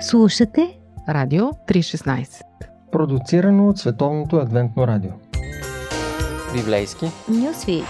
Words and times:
Слушате 0.00 0.78
Радио 1.08 1.44
316 1.44 2.42
Продуцирано 2.92 3.68
от 3.68 3.78
Световното 3.78 4.36
адвентно 4.36 4.86
радио. 4.86 5.10
Библейски. 6.54 7.06
Нюсви 7.28 7.82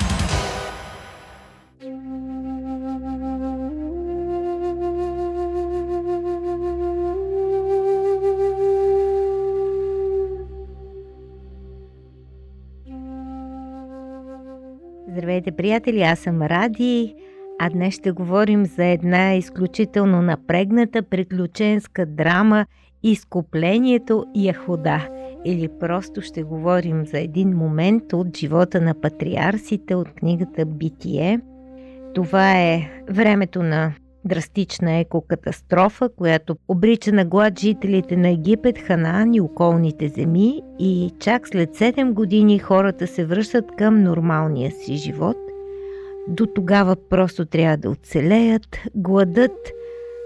Здравейте, 15.08 15.52
приятели! 15.52 16.02
Аз 16.02 16.18
съм 16.18 16.42
Ради, 16.42 17.14
а 17.58 17.70
днес 17.70 17.94
ще 17.94 18.10
говорим 18.10 18.66
за 18.66 18.84
една 18.84 19.34
изключително 19.34 20.22
напрегната 20.22 21.02
приключенска 21.02 22.06
драма 22.06 22.66
Изкуплението 23.02 24.24
Яхуда. 24.34 25.08
Или 25.44 25.68
просто 25.80 26.22
ще 26.22 26.42
говорим 26.42 27.06
за 27.06 27.18
един 27.18 27.56
момент 27.56 28.12
от 28.12 28.36
живота 28.36 28.80
на 28.80 29.00
патриарсите 29.00 29.94
от 29.94 30.08
книгата 30.08 30.66
Битие. 30.66 31.40
Това 32.14 32.52
е 32.52 32.90
времето 33.10 33.62
на 33.62 33.92
драстична 34.24 34.92
екокатастрофа, 34.98 36.08
която 36.16 36.56
обрича 36.68 37.12
на 37.12 37.24
глад 37.24 37.60
жителите 37.60 38.16
на 38.16 38.28
Египет, 38.28 38.78
Ханаан 38.78 39.34
и 39.34 39.40
околните 39.40 40.08
земи 40.08 40.62
и 40.78 41.10
чак 41.20 41.48
след 41.48 41.76
7 41.76 42.12
години 42.12 42.58
хората 42.58 43.06
се 43.06 43.24
връщат 43.24 43.64
към 43.78 44.02
нормалния 44.02 44.70
си 44.70 44.96
живот. 44.96 45.45
До 46.28 46.46
тогава 46.46 46.96
просто 47.10 47.46
трябва 47.46 47.76
да 47.76 47.90
оцелеят. 47.90 48.78
Гладът 48.94 49.72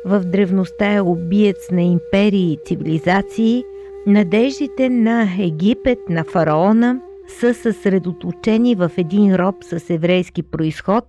в 0.06 0.20
древността 0.20 0.92
е 0.92 1.00
убиец 1.00 1.70
на 1.72 1.82
империи 1.82 2.52
и 2.52 2.58
цивилизации. 2.64 3.64
Надеждите 4.06 4.88
на 4.88 5.28
Египет, 5.38 5.98
на 6.08 6.24
фараона, 6.24 7.00
са 7.28 7.54
съсредоточени 7.54 8.74
в 8.74 8.90
един 8.96 9.34
роб 9.34 9.54
с 9.60 9.90
еврейски 9.90 10.42
происход, 10.42 11.04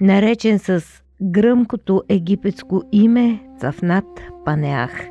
наречен 0.00 0.58
с 0.58 0.84
гръмкото 1.22 2.02
египетско 2.08 2.82
име 2.92 3.40
Цафнат 3.60 4.04
Панеах. 4.44 5.06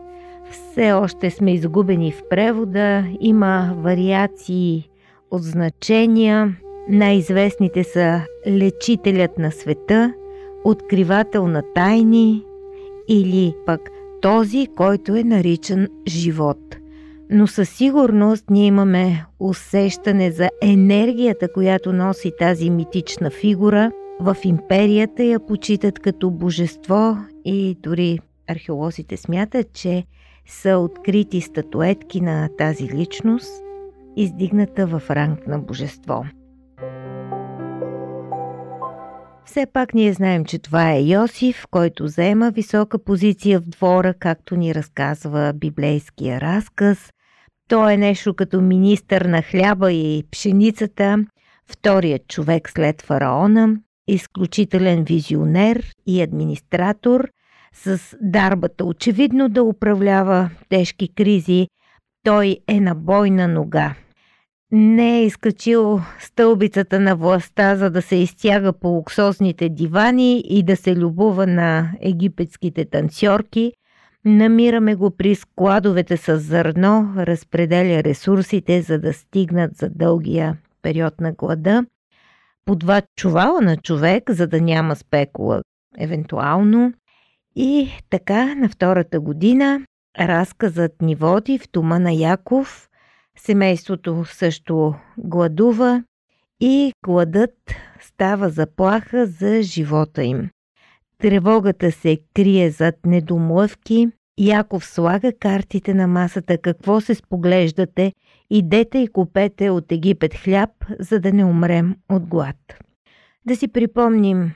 Все 0.52 0.94
още 0.94 1.30
сме 1.30 1.54
изгубени 1.54 2.12
в 2.12 2.24
превода, 2.30 3.06
има 3.20 3.74
вариации 3.78 4.90
от 5.32 5.44
значения. 5.44 6.56
Най-известните 6.90 7.84
са 7.84 8.22
Лечителят 8.48 9.38
на 9.38 9.52
света, 9.52 10.14
Откривател 10.64 11.48
на 11.48 11.64
тайни 11.76 12.44
или 13.08 13.54
пък 13.66 13.82
този, 14.22 14.68
който 14.76 15.16
е 15.16 15.24
наричан 15.24 15.88
живот. 16.08 16.58
Но 17.30 17.48
със 17.48 17.70
сигурност 17.70 18.50
ние 18.50 18.66
имаме 18.66 19.26
усещане 19.40 20.32
за 20.32 20.50
енергията, 20.62 21.54
която 21.54 21.94
носи 21.94 22.32
тази 22.40 22.70
митична 22.70 23.30
фигура– 23.30 23.92
в 24.20 24.38
империята 24.44 25.24
я 25.24 25.40
почитат 25.40 26.00
като 26.00 26.32
божество 26.32 27.18
и 27.46 27.78
дори 27.80 28.20
археолозите 28.48 29.18
смятат, 29.18 29.74
че 29.74 30.06
са 30.46 30.78
открити 30.78 31.42
статуетки 31.42 32.22
на 32.22 32.50
тази 32.58 32.90
личност, 32.90 33.64
издигната 34.16 34.88
в 34.88 35.02
ранг 35.10 35.48
на 35.48 35.60
божество. 35.60 36.26
Все 39.56 39.66
пак 39.66 39.94
ние 39.94 40.14
знаем, 40.14 40.46
че 40.46 40.60
това 40.60 40.92
е 40.92 41.02
Йосиф, 41.02 41.66
който 41.72 42.08
заема 42.08 42.52
висока 42.52 43.04
позиция 43.04 43.60
в 43.60 43.70
двора, 43.70 44.14
както 44.14 44.56
ни 44.56 44.76
разказва 44.76 45.54
библейския 45.56 46.42
разказ. 46.42 47.10
Той 47.70 47.94
е 47.94 47.98
нещо 47.98 48.34
като 48.34 48.62
министър 48.62 49.22
на 49.22 49.42
хляба 49.42 49.92
и 49.92 50.24
пшеницата, 50.32 51.18
вторият 51.68 52.28
човек 52.28 52.70
след 52.70 53.02
фараона, 53.02 53.76
изключителен 54.08 55.04
визионер 55.04 55.92
и 56.08 56.22
администратор 56.22 57.30
с 57.74 58.00
дарбата 58.22 58.86
очевидно 58.86 59.50
да 59.50 59.64
управлява 59.64 60.50
тежки 60.70 61.14
кризи. 61.16 61.68
Той 62.24 62.58
е 62.68 62.80
на 62.80 62.96
бойна 62.96 63.48
нога. 63.48 63.96
Не 64.78 65.20
е 65.20 65.26
изкачил 65.26 66.00
стълбицата 66.20 67.00
на 67.00 67.16
властта, 67.16 67.76
за 67.76 67.90
да 67.90 68.02
се 68.02 68.16
изтяга 68.16 68.74
по 68.74 68.88
луксозните 68.88 69.70
дивани 69.70 70.40
и 70.40 70.64
да 70.64 70.76
се 70.76 70.96
любува 70.96 71.48
на 71.48 71.92
египетските 72.02 72.86
танцорки. 72.86 73.74
Намираме 74.26 74.96
го 74.96 75.12
при 75.12 75.36
складовете 75.36 76.18
с 76.18 76.40
зърно, 76.40 77.14
разпределя 77.18 78.04
ресурсите, 78.04 78.82
за 78.82 79.00
да 79.00 79.14
стигнат 79.14 79.76
за 79.76 79.90
дългия 79.90 80.58
период 80.82 81.22
на 81.22 81.32
глада 81.32 81.86
по 82.66 82.76
два 82.76 83.02
чувала 83.16 83.62
на 83.62 83.78
човек, 83.78 84.32
за 84.32 84.48
да 84.48 84.62
няма 84.62 84.96
спекула, 84.96 85.62
евентуално. 85.98 86.94
И 87.56 87.90
така 88.10 88.56
на 88.56 88.70
втората 88.70 89.20
година 89.20 89.82
разказът 90.20 91.02
ни 91.02 91.16
води 91.16 91.60
в 91.60 91.68
дома 91.74 92.00
на 92.00 92.12
Яков. 92.12 92.90
Семейството 93.38 94.26
също 94.26 94.96
гладува 95.18 96.04
и 96.60 96.94
гладът 97.06 97.56
става 98.02 98.50
заплаха 98.50 99.26
за 99.26 99.62
живота 99.62 100.24
им. 100.24 100.50
Тревогата 101.18 101.92
се 101.92 102.18
крие 102.34 102.70
зад 102.70 102.96
недомлъвки. 103.06 104.08
Яков 104.40 104.86
слага 104.86 105.34
картите 105.40 105.94
на 105.94 106.08
масата, 106.08 106.58
какво 106.58 107.02
се 107.02 107.16
споглеждате 107.16 108.14
Идете 108.50 108.98
и 108.98 109.08
купете 109.08 109.70
от 109.70 109.92
Египет 109.92 110.34
хляб, 110.34 110.70
за 111.00 111.20
да 111.20 111.34
не 111.34 111.46
умрем 111.46 111.96
от 112.10 112.26
глад. 112.26 112.56
Да 113.46 113.56
си 113.56 113.68
припомним, 113.68 114.52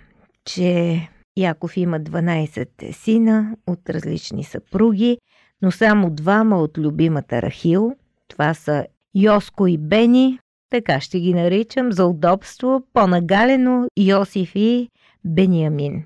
че 0.45 0.99
Яков 1.37 1.77
има 1.77 1.99
12 1.99 2.91
сина 2.91 3.55
от 3.67 3.89
различни 3.89 4.43
съпруги, 4.43 5.17
но 5.61 5.71
само 5.71 6.09
двама 6.09 6.61
от 6.61 6.77
любимата 6.77 7.41
Рахил. 7.41 7.95
Това 8.29 8.53
са 8.53 8.85
Йоско 9.15 9.67
и 9.67 9.77
Бени, 9.77 10.39
така 10.69 10.99
ще 10.99 11.19
ги 11.19 11.33
наричам 11.33 11.91
за 11.91 12.05
удобство, 12.05 12.83
по-нагалено 12.93 13.87
Йосиф 13.97 14.51
и 14.55 14.89
Бениамин. 15.25 16.03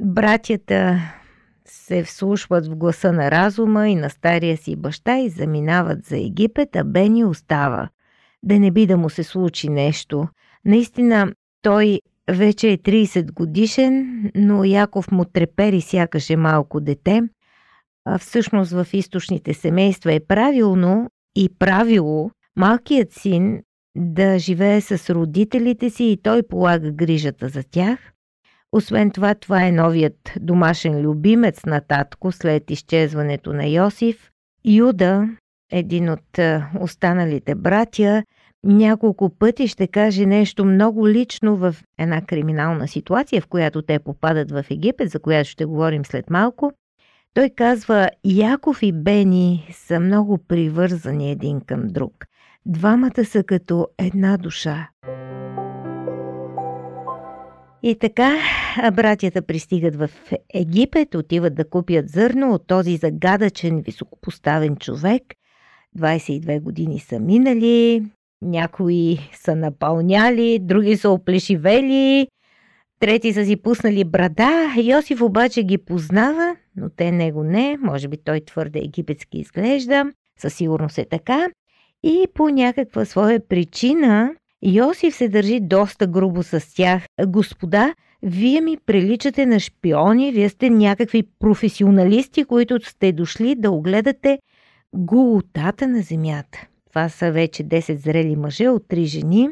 Братята 0.00 1.00
се 1.64 2.04
вслушват 2.04 2.66
в 2.66 2.76
гласа 2.76 3.12
на 3.12 3.30
разума 3.30 3.88
и 3.88 3.94
на 3.94 4.10
стария 4.10 4.56
си 4.56 4.76
баща 4.76 5.18
и 5.18 5.28
заминават 5.28 6.04
за 6.04 6.16
Египет, 6.16 6.76
а 6.76 6.84
Бени 6.84 7.24
остава. 7.24 7.88
Да 8.42 8.58
не 8.58 8.70
би 8.70 8.86
да 8.86 8.96
му 8.96 9.10
се 9.10 9.24
случи 9.24 9.68
нещо. 9.68 10.28
Наистина, 10.64 11.32
той 11.62 12.00
вече 12.30 12.72
е 12.72 12.78
30 12.78 13.32
годишен, 13.32 14.24
но 14.34 14.64
Яков 14.64 15.10
му 15.10 15.24
трепери 15.24 15.80
сякаш 15.80 16.30
е 16.30 16.36
малко 16.36 16.80
дете. 16.80 17.22
А 18.04 18.18
всъщност 18.18 18.72
в 18.72 18.86
източните 18.92 19.54
семейства 19.54 20.12
е 20.12 20.20
правилно 20.20 21.10
и 21.36 21.48
правило 21.58 22.30
малкият 22.56 23.12
син 23.12 23.62
да 23.96 24.38
живее 24.38 24.80
с 24.80 25.14
родителите 25.14 25.90
си 25.90 26.04
и 26.04 26.22
той 26.22 26.42
полага 26.42 26.90
грижата 26.90 27.48
за 27.48 27.62
тях. 27.62 28.12
Освен 28.72 29.10
това, 29.10 29.34
това 29.34 29.66
е 29.66 29.72
новият 29.72 30.32
домашен 30.40 31.00
любимец 31.00 31.64
на 31.64 31.80
татко 31.80 32.32
след 32.32 32.70
изчезването 32.70 33.52
на 33.52 33.66
Йосиф. 33.66 34.30
Юда, 34.64 35.28
един 35.72 36.10
от 36.10 36.38
останалите 36.80 37.54
братя, 37.54 38.22
няколко 38.64 39.30
пъти 39.38 39.68
ще 39.68 39.86
каже 39.86 40.26
нещо 40.26 40.64
много 40.64 41.08
лично 41.08 41.56
в 41.56 41.76
една 41.98 42.22
криминална 42.22 42.88
ситуация, 42.88 43.42
в 43.42 43.46
която 43.46 43.82
те 43.82 43.98
попадат 43.98 44.50
в 44.50 44.64
Египет, 44.70 45.10
за 45.10 45.20
която 45.20 45.50
ще 45.50 45.64
говорим 45.64 46.04
след 46.04 46.30
малко. 46.30 46.72
Той 47.34 47.50
казва, 47.56 48.10
Яков 48.24 48.82
и 48.82 48.92
Бени 48.92 49.68
са 49.72 50.00
много 50.00 50.38
привързани 50.38 51.30
един 51.30 51.60
към 51.60 51.88
друг. 51.88 52.12
Двамата 52.66 53.24
са 53.24 53.44
като 53.44 53.88
една 53.98 54.36
душа. 54.36 54.88
И 57.82 57.98
така, 58.00 58.38
братята 58.92 59.42
пристигат 59.42 59.96
в 59.96 60.10
Египет, 60.54 61.14
отиват 61.14 61.54
да 61.54 61.68
купят 61.68 62.08
зърно 62.08 62.54
от 62.54 62.66
този 62.66 62.96
загадъчен, 62.96 63.80
високопоставен 63.80 64.76
човек. 64.76 65.22
22 65.98 66.60
години 66.60 66.98
са 66.98 67.20
минали, 67.20 68.02
някои 68.42 69.18
са 69.32 69.56
напълняли, 69.56 70.58
други 70.58 70.96
са 70.96 71.10
оплешивели, 71.10 72.28
трети 73.00 73.32
са 73.32 73.44
си 73.44 73.56
пуснали 73.56 74.04
брада. 74.04 74.74
Йосиф 74.84 75.22
обаче 75.22 75.62
ги 75.62 75.78
познава, 75.78 76.56
но 76.76 76.90
те 76.90 77.12
него 77.12 77.44
не, 77.44 77.78
може 77.80 78.08
би 78.08 78.16
той 78.24 78.40
твърде 78.40 78.78
египетски 78.78 79.38
изглежда, 79.38 80.04
със 80.38 80.54
сигурност 80.54 80.98
е 80.98 81.04
така. 81.04 81.48
И 82.02 82.26
по 82.34 82.48
някаква 82.48 83.04
своя 83.04 83.48
причина 83.48 84.34
Йосиф 84.62 85.14
се 85.14 85.28
държи 85.28 85.60
доста 85.60 86.06
грубо 86.06 86.42
с 86.42 86.74
тях. 86.74 87.02
Господа, 87.26 87.94
Вие 88.22 88.60
ми 88.60 88.76
приличате 88.86 89.46
на 89.46 89.60
шпиони, 89.60 90.32
вие 90.32 90.48
сте 90.48 90.70
някакви 90.70 91.22
професионалисти, 91.38 92.44
които 92.44 92.78
сте 92.84 93.12
дошли 93.12 93.54
да 93.54 93.70
огледате 93.70 94.38
голотата 94.94 95.88
на 95.88 96.02
земята. 96.02 96.66
Това 96.88 97.08
са 97.08 97.32
вече 97.32 97.64
10 97.64 97.94
зрели 97.94 98.36
мъже 98.36 98.68
от 98.68 98.88
три 98.88 99.04
жени. 99.04 99.48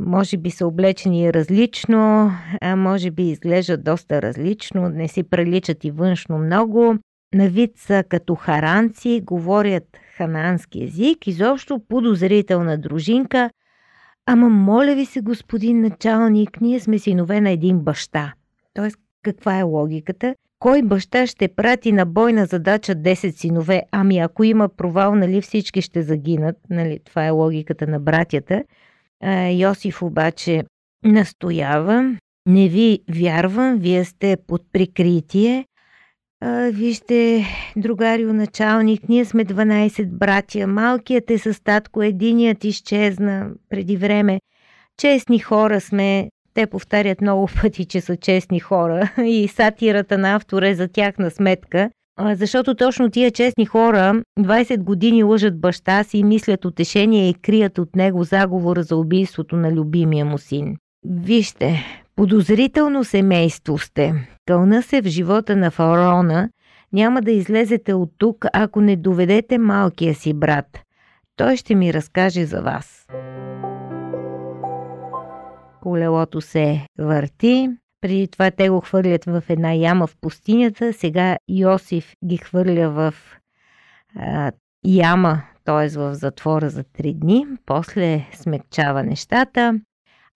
Може 0.00 0.36
би 0.36 0.50
са 0.50 0.66
облечени 0.66 1.32
различно, 1.32 2.30
а 2.60 2.76
може 2.76 3.10
би 3.10 3.30
изглеждат 3.30 3.84
доста 3.84 4.22
различно, 4.22 4.88
не 4.88 5.08
си 5.08 5.22
приличат 5.22 5.84
и 5.84 5.90
външно 5.90 6.38
много. 6.38 6.94
На 7.34 7.48
вид 7.48 7.70
са 7.76 8.04
като 8.08 8.34
харанци, 8.34 9.20
говорят 9.24 9.84
ханаански 10.16 10.84
език, 10.84 11.26
изобщо 11.26 11.80
подозрителна 11.88 12.78
дружинка. 12.78 13.50
Ама 14.26 14.48
моля 14.48 14.94
ви 14.94 15.04
се, 15.04 15.20
господин 15.20 15.80
началник, 15.80 16.60
ние 16.60 16.80
сме 16.80 16.98
синове 16.98 17.40
на 17.40 17.50
един 17.50 17.78
баща. 17.78 18.32
Тоест, 18.74 18.98
каква 19.22 19.58
е 19.58 19.62
логиката? 19.62 20.34
Кой 20.58 20.82
баща 20.82 21.26
ще 21.26 21.48
прати 21.48 21.92
на 21.92 22.06
бойна 22.06 22.46
задача 22.46 22.94
10 22.94 23.30
синове? 23.30 23.82
Ами 23.92 24.18
ако 24.18 24.44
има 24.44 24.68
провал, 24.68 25.14
нали 25.14 25.40
всички 25.40 25.82
ще 25.82 26.02
загинат? 26.02 26.56
Нали, 26.70 27.00
това 27.04 27.26
е 27.26 27.30
логиката 27.30 27.86
на 27.86 28.00
братята. 28.00 28.64
Йосиф 29.50 30.02
обаче 30.02 30.64
настоява. 31.04 32.16
Не 32.46 32.68
ви 32.68 33.00
вярвам, 33.08 33.78
вие 33.78 34.04
сте 34.04 34.36
под 34.46 34.62
прикритие. 34.72 35.66
А, 36.40 36.70
вижте, 36.72 37.44
другарио 37.76 38.32
началник, 38.32 39.08
ние 39.08 39.24
сме 39.24 39.44
12 39.44 40.06
братя. 40.06 40.66
Малкият 40.66 41.30
е 41.30 41.38
с 41.38 41.62
татко, 41.64 42.02
единият 42.02 42.64
изчезна 42.64 43.50
преди 43.68 43.96
време. 43.96 44.40
Честни 45.00 45.38
хора 45.38 45.80
сме, 45.80 46.30
те 46.54 46.66
повтарят 46.66 47.20
много 47.20 47.48
пъти, 47.60 47.84
че 47.84 48.00
са 48.00 48.16
честни 48.16 48.60
хора 48.60 49.12
и 49.24 49.48
сатирата 49.48 50.18
на 50.18 50.34
автора 50.34 50.68
е 50.68 50.74
за 50.74 50.88
тяхна 50.88 51.30
сметка, 51.30 51.90
защото 52.20 52.74
точно 52.74 53.10
тия 53.10 53.30
честни 53.30 53.66
хора 53.66 54.22
20 54.38 54.78
години 54.82 55.22
лъжат 55.22 55.60
баща 55.60 56.04
си 56.04 56.24
мислят 56.24 56.64
утешение 56.64 57.28
и 57.28 57.34
крият 57.34 57.78
от 57.78 57.96
него 57.96 58.24
заговора 58.24 58.82
за 58.82 58.96
убийството 58.96 59.56
на 59.56 59.72
любимия 59.72 60.24
му 60.24 60.38
син. 60.38 60.76
Вижте, 61.04 61.84
подозрително 62.16 63.04
семейство 63.04 63.78
сте. 63.78 64.28
Кълна 64.46 64.82
се 64.82 65.02
в 65.02 65.06
живота 65.06 65.56
на 65.56 65.70
фараона, 65.70 66.48
няма 66.92 67.22
да 67.22 67.32
излезете 67.32 67.94
от 67.94 68.10
тук, 68.18 68.46
ако 68.52 68.80
не 68.80 68.96
доведете 68.96 69.58
малкия 69.58 70.14
си 70.14 70.34
брат. 70.34 70.82
Той 71.36 71.56
ще 71.56 71.74
ми 71.74 71.94
разкаже 71.94 72.44
за 72.44 72.62
вас 72.62 73.06
колелото 75.86 76.40
се 76.40 76.86
върти. 76.98 77.68
Преди 78.06 78.28
това 78.28 78.50
те 78.50 78.68
го 78.68 78.80
хвърлят 78.80 79.24
в 79.24 79.42
една 79.48 79.72
яма 79.72 80.06
в 80.06 80.16
пустинята. 80.20 80.92
Сега 80.92 81.36
Йосиф 81.48 82.14
ги 82.24 82.36
хвърля 82.36 82.90
в 82.90 83.14
а, 84.16 84.52
яма, 84.84 85.42
т.е. 85.64 85.88
в 85.98 86.14
затвора 86.14 86.70
за 86.70 86.84
три 86.84 87.14
дни. 87.14 87.46
После 87.66 88.26
смекчава 88.34 89.02
нещата. 89.02 89.80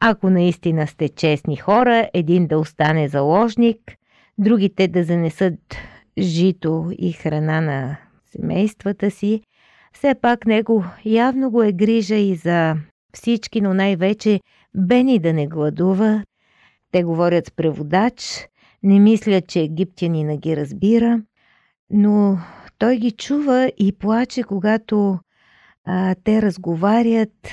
Ако 0.01 0.31
наистина 0.31 0.87
сте 0.87 1.09
честни 1.09 1.57
хора, 1.57 2.09
един 2.15 2.47
да 2.47 2.59
остане 2.59 3.09
заложник, 3.09 3.79
другите 4.39 4.89
да 4.89 5.05
занесат 5.05 5.77
жито 6.19 6.93
и 6.99 7.13
храна 7.13 7.61
на 7.61 7.97
семействата 8.25 9.11
си. 9.11 9.43
Все 9.93 10.15
пак 10.15 10.47
него 10.47 10.85
явно 11.05 11.51
го 11.51 11.63
е 11.63 11.73
грижа 11.73 12.17
и 12.17 12.35
за 12.35 12.77
всички, 13.15 13.61
но 13.61 13.75
най-вече 13.75 14.41
Бени 14.75 15.19
да 15.19 15.33
не 15.33 15.47
гладува. 15.47 16.25
Те 16.93 17.05
говорят 17.05 17.47
с 17.47 17.51
преводач, 17.51 18.49
не 18.83 19.01
мислят, 19.01 19.47
че 19.47 19.61
египтянина 19.61 20.37
ги 20.37 20.57
разбира, 20.57 21.23
но 21.91 22.39
той 22.79 22.97
ги 22.97 23.11
чува 23.11 23.73
и 23.79 23.93
плаче, 23.93 24.43
когато 24.43 25.19
а, 25.85 26.15
те 26.25 26.43
разговарят 26.43 27.49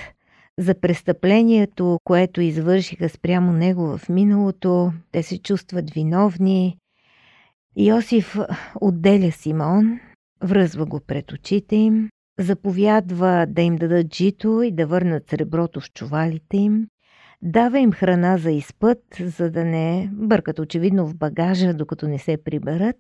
за 0.58 0.80
престъплението, 0.80 2.00
което 2.04 2.42
извършиха 2.42 3.10
спрямо 3.10 3.52
него 3.54 3.98
в 3.98 4.10
миналото. 4.10 4.94
Те 5.12 5.24
се 5.24 5.38
чувстват 5.42 5.90
виновни. 5.90 6.78
Йосиф 7.78 8.38
отделя 8.82 9.32
Симон, 9.32 10.00
връзва 10.44 10.86
го 10.86 11.00
пред 11.00 11.32
очите 11.32 11.76
им, 11.76 12.10
заповядва 12.40 13.46
да 13.50 13.62
им 13.62 13.76
дадат 13.76 14.16
жито 14.16 14.62
и 14.62 14.72
да 14.72 14.88
върнат 14.88 15.30
среброто 15.30 15.82
в 15.82 15.94
чувалите 15.94 16.58
им. 16.58 16.88
Дава 17.42 17.80
им 17.80 17.92
храна 17.92 18.38
за 18.38 18.52
изпът, 18.52 19.04
за 19.20 19.52
да 19.52 19.66
не 19.66 20.10
бъркат 20.14 20.60
очевидно 20.60 21.08
в 21.08 21.16
багажа, 21.16 21.74
докато 21.74 22.08
не 22.08 22.20
се 22.20 22.38
приберат. 22.44 22.96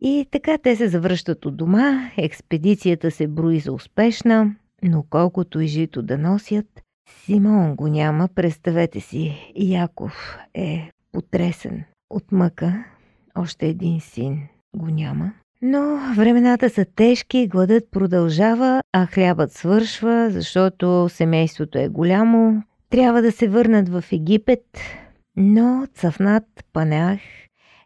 И 0.00 0.26
така 0.30 0.58
те 0.58 0.76
се 0.76 0.88
завръщат 0.88 1.46
от 1.46 1.56
дома, 1.56 2.10
експедицията 2.16 3.10
се 3.10 3.28
брои 3.28 3.60
за 3.60 3.72
успешна, 3.72 4.54
но 4.82 5.04
колкото 5.10 5.60
и 5.60 5.66
жито 5.66 6.02
да 6.02 6.18
носят, 6.18 6.66
Симон 7.08 7.76
го 7.76 7.88
няма, 7.88 8.28
представете 8.34 9.00
си, 9.00 9.52
Яков 9.56 10.38
е 10.54 10.90
потресен 11.12 11.84
от 12.10 12.32
мъка, 12.32 12.84
още 13.34 13.66
един 13.66 14.00
син 14.00 14.42
го 14.76 14.86
няма. 14.86 15.32
Но 15.62 15.98
времената 16.16 16.70
са 16.70 16.84
тежки, 16.84 17.48
гладът 17.48 17.90
продължава, 17.90 18.82
а 18.92 19.06
хлябът 19.06 19.52
свършва, 19.52 20.30
защото 20.30 21.08
семейството 21.10 21.78
е 21.78 21.88
голямо, 21.88 22.62
трябва 22.94 23.22
да 23.22 23.32
се 23.32 23.48
върнат 23.48 23.88
в 23.88 24.04
Египет, 24.12 24.78
но 25.36 25.86
Цъфнат 25.94 26.44
Панеах 26.72 27.20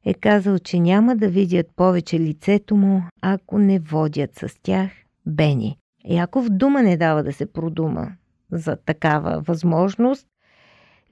е 0.04 0.14
казал, 0.14 0.58
че 0.58 0.80
няма 0.80 1.16
да 1.16 1.28
видят 1.28 1.66
повече 1.76 2.20
лицето 2.20 2.76
му, 2.76 3.02
ако 3.22 3.58
не 3.58 3.78
водят 3.78 4.34
с 4.34 4.62
тях 4.62 4.90
Бени. 5.26 5.78
Яков 6.04 6.48
дума 6.48 6.82
не 6.82 6.96
дава 6.96 7.22
да 7.22 7.32
се 7.32 7.52
продума 7.52 8.12
за 8.52 8.76
такава 8.76 9.40
възможност. 9.40 10.26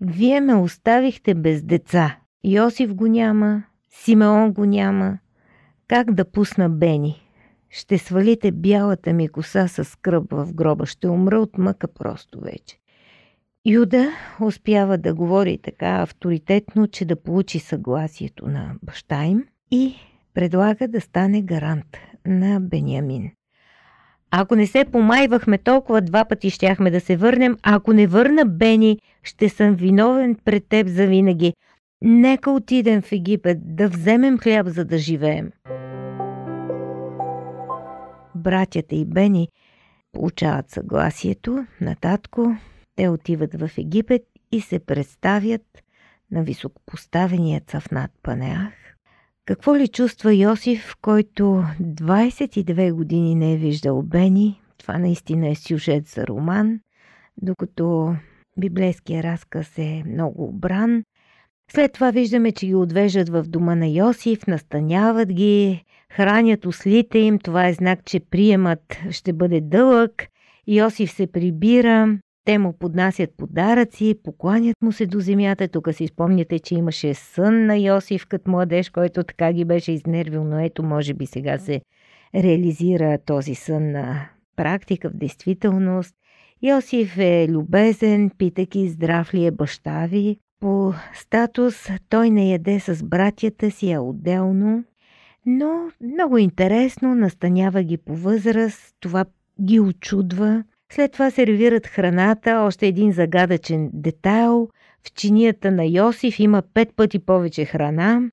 Вие 0.01 0.41
ме 0.41 0.55
оставихте 0.55 1.35
без 1.35 1.63
деца. 1.63 2.19
Йосиф 2.45 2.95
го 2.95 3.07
няма, 3.07 3.63
Симеон 3.91 4.53
го 4.53 4.65
няма. 4.65 5.19
Как 5.89 6.13
да 6.13 6.31
пусна 6.31 6.71
Бени? 6.71 7.23
Ще 7.71 7.99
свалите 7.99 8.53
бялата 8.53 9.13
ми 9.13 9.29
коса 9.29 9.69
с 9.69 9.85
скръб 9.85 10.25
в 10.31 10.55
гроба. 10.55 10.87
Ще 10.87 11.09
умра 11.09 11.41
от 11.41 11.59
мъка 11.59 11.89
просто 11.89 12.41
вече. 12.41 12.79
Юда 13.69 14.13
успява 14.41 14.99
да 14.99 15.15
говори 15.15 15.59
така 15.59 16.03
авторитетно, 16.03 16.87
че 16.87 17.05
да 17.05 17.17
получи 17.17 17.59
съгласието 17.59 18.49
на 18.49 18.75
баща 18.83 19.25
им 19.25 19.45
и 19.71 19.95
предлага 20.35 20.89
да 20.89 21.01
стане 21.01 21.43
гарант 21.43 21.97
на 22.27 22.61
Бениамин. 22.61 23.31
Ако 24.31 24.57
не 24.57 24.67
се 24.67 24.85
помайвахме 24.85 25.59
толкова, 25.59 26.01
два 26.01 26.25
пъти 26.25 26.51
щяхме 26.51 26.91
да 26.91 27.01
се 27.01 27.17
върнем. 27.17 27.57
Ако 27.63 27.93
не 27.93 28.07
върна 28.07 28.45
Бени, 28.45 28.99
ще 29.23 29.49
съм 29.49 29.75
виновен 29.75 30.37
пред 30.45 30.69
теб 30.69 30.89
за 30.89 31.07
винаги. 31.07 31.55
Нека 32.03 32.51
отидем 32.51 33.03
в 33.03 33.13
Египет, 33.13 33.77
да 33.77 33.89
вземем 33.89 34.39
хляб, 34.39 34.67
за 34.67 34.85
да 34.85 34.99
живеем. 34.99 35.51
Братята 38.35 38.95
и 38.95 39.05
Бени 39.05 39.49
получават 40.13 40.71
съгласието 40.71 41.67
на 41.81 41.97
татко, 42.01 42.57
те 42.97 43.09
отиват 43.09 43.55
в 43.55 43.71
Египет 43.79 44.23
и 44.53 44.61
се 44.61 44.79
представят 44.79 45.63
на 46.31 46.43
високопоставения 46.43 47.61
цъфнат 47.61 48.11
Панеах. 48.23 48.73
Какво 49.45 49.77
ли 49.77 49.89
чувства 49.89 50.35
Йосиф, 50.35 50.95
който 51.03 51.65
22 51.81 52.93
години 52.93 53.35
не 53.35 53.53
е 53.53 53.57
виждал 53.57 54.03
Бени? 54.03 54.61
Това 54.79 54.99
наистина 54.99 55.49
е 55.49 55.55
сюжет 55.55 56.07
за 56.07 56.27
роман, 56.27 56.81
докато 57.43 58.17
библейския 58.59 59.23
разказ 59.23 59.79
е 59.79 60.03
много 60.07 60.45
обран. 60.45 61.03
След 61.73 61.93
това 61.93 62.11
виждаме, 62.11 62.53
че 62.53 62.67
ги 62.67 62.75
отвеждат 62.75 63.29
в 63.29 63.43
дома 63.43 63.75
на 63.75 63.87
Йосиф, 63.87 64.47
настаняват 64.47 65.33
ги, 65.33 65.85
хранят 66.13 66.67
ослите 66.67 67.19
им, 67.19 67.39
това 67.39 67.69
е 67.69 67.73
знак, 67.73 68.05
че 68.05 68.21
приемат 68.21 68.99
ще 69.11 69.33
бъде 69.33 69.61
дълъг. 69.61 70.27
Йосиф 70.67 71.11
се 71.11 71.27
прибира, 71.27 72.19
те 72.47 72.59
му 72.59 72.73
поднасят 72.73 73.31
подаръци, 73.37 74.15
покланят 74.25 74.77
му 74.83 74.93
се 74.93 75.07
до 75.07 75.21
земята. 75.21 75.69
Тук 75.69 75.89
си 75.93 76.07
спомняте, 76.07 76.59
че 76.59 76.75
имаше 76.75 77.15
сън 77.15 77.67
на 77.67 77.77
Йосиф 77.77 78.27
като 78.27 78.51
младеж, 78.51 78.91
който 78.91 79.25
така 79.25 79.53
ги 79.53 79.65
беше 79.65 79.93
изнервил, 79.93 80.45
но 80.45 80.61
ето 80.61 80.83
може 80.83 81.15
би 81.15 81.27
сега 81.27 81.59
се 81.59 81.81
реализира 82.35 83.19
този 83.27 83.55
сън 83.55 83.91
на 83.91 84.29
практика, 84.57 85.11
в 85.11 85.17
действителност. 85.17 86.15
Йосиф 86.63 87.19
е 87.19 87.49
любезен, 87.49 88.31
питайки 88.39 88.89
здрав 88.89 89.35
ли 89.35 89.47
е 89.47 89.51
баща 89.51 90.07
ви. 90.07 90.39
По 90.61 90.93
статус 91.15 91.89
той 92.09 92.31
не 92.31 92.51
яде 92.51 92.81
с 92.81 93.05
братята 93.05 93.71
си, 93.71 93.93
а 93.93 94.01
отделно. 94.01 94.85
Но 95.47 95.91
много 96.01 96.39
интересно, 96.39 97.15
настанява 97.15 97.83
ги 97.83 97.97
по 97.97 98.17
възраст, 98.17 98.95
това 99.01 99.25
ги 99.63 99.81
очудва. 99.81 100.65
След 100.97 101.13
това 101.13 101.31
сервират 101.31 101.87
храната, 101.87 102.63
още 102.67 102.87
един 102.87 103.13
загадъчен 103.13 103.91
детайл. 103.93 104.69
в 105.07 105.13
чинията 105.15 105.71
на 105.71 105.85
Йосиф 105.85 106.41
има 106.41 106.63
пет 106.75 106.97
пъти 106.97 107.19
повече 107.19 107.65
храна. 107.65 108.31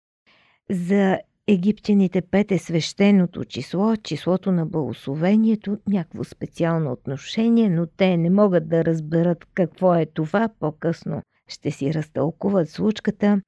За 0.70 1.20
египтяните 1.48 2.22
пет 2.22 2.52
е 2.52 2.58
свещеното 2.58 3.46
число, 3.46 3.96
числото 3.96 4.52
на 4.52 4.66
благословението, 4.66 5.78
някакво 5.88 6.24
специално 6.24 6.92
отношение, 6.92 7.70
но 7.70 7.86
те 7.98 8.18
не 8.18 8.30
могат 8.30 8.70
да 8.70 8.86
разберат 8.86 9.46
какво 9.54 9.96
е 9.96 10.06
това, 10.06 10.50
по-късно 10.60 11.22
ще 11.48 11.72
си 11.72 11.94
разтълкуват 11.94 12.70
случката. 12.70 13.42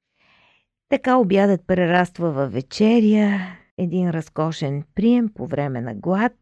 Така 0.88 1.16
обядът 1.16 1.66
прераства 1.66 2.32
във 2.32 2.52
вечеря, 2.52 3.56
един 3.78 4.10
разкошен 4.10 4.82
прием 4.94 5.28
по 5.34 5.46
време 5.46 5.80
на 5.80 5.94
глад. 5.94 6.32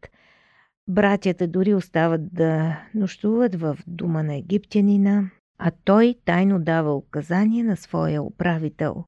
Братята 0.87 1.47
дори 1.47 1.73
остават 1.73 2.33
да 2.33 2.79
нощуват 2.95 3.55
в 3.55 3.77
дома 3.87 4.23
на 4.23 4.35
египтянина, 4.35 5.29
а 5.59 5.71
той 5.83 6.15
тайно 6.25 6.59
дава 6.59 6.95
указания 6.95 7.65
на 7.65 7.77
своя 7.77 8.23
управител. 8.23 9.03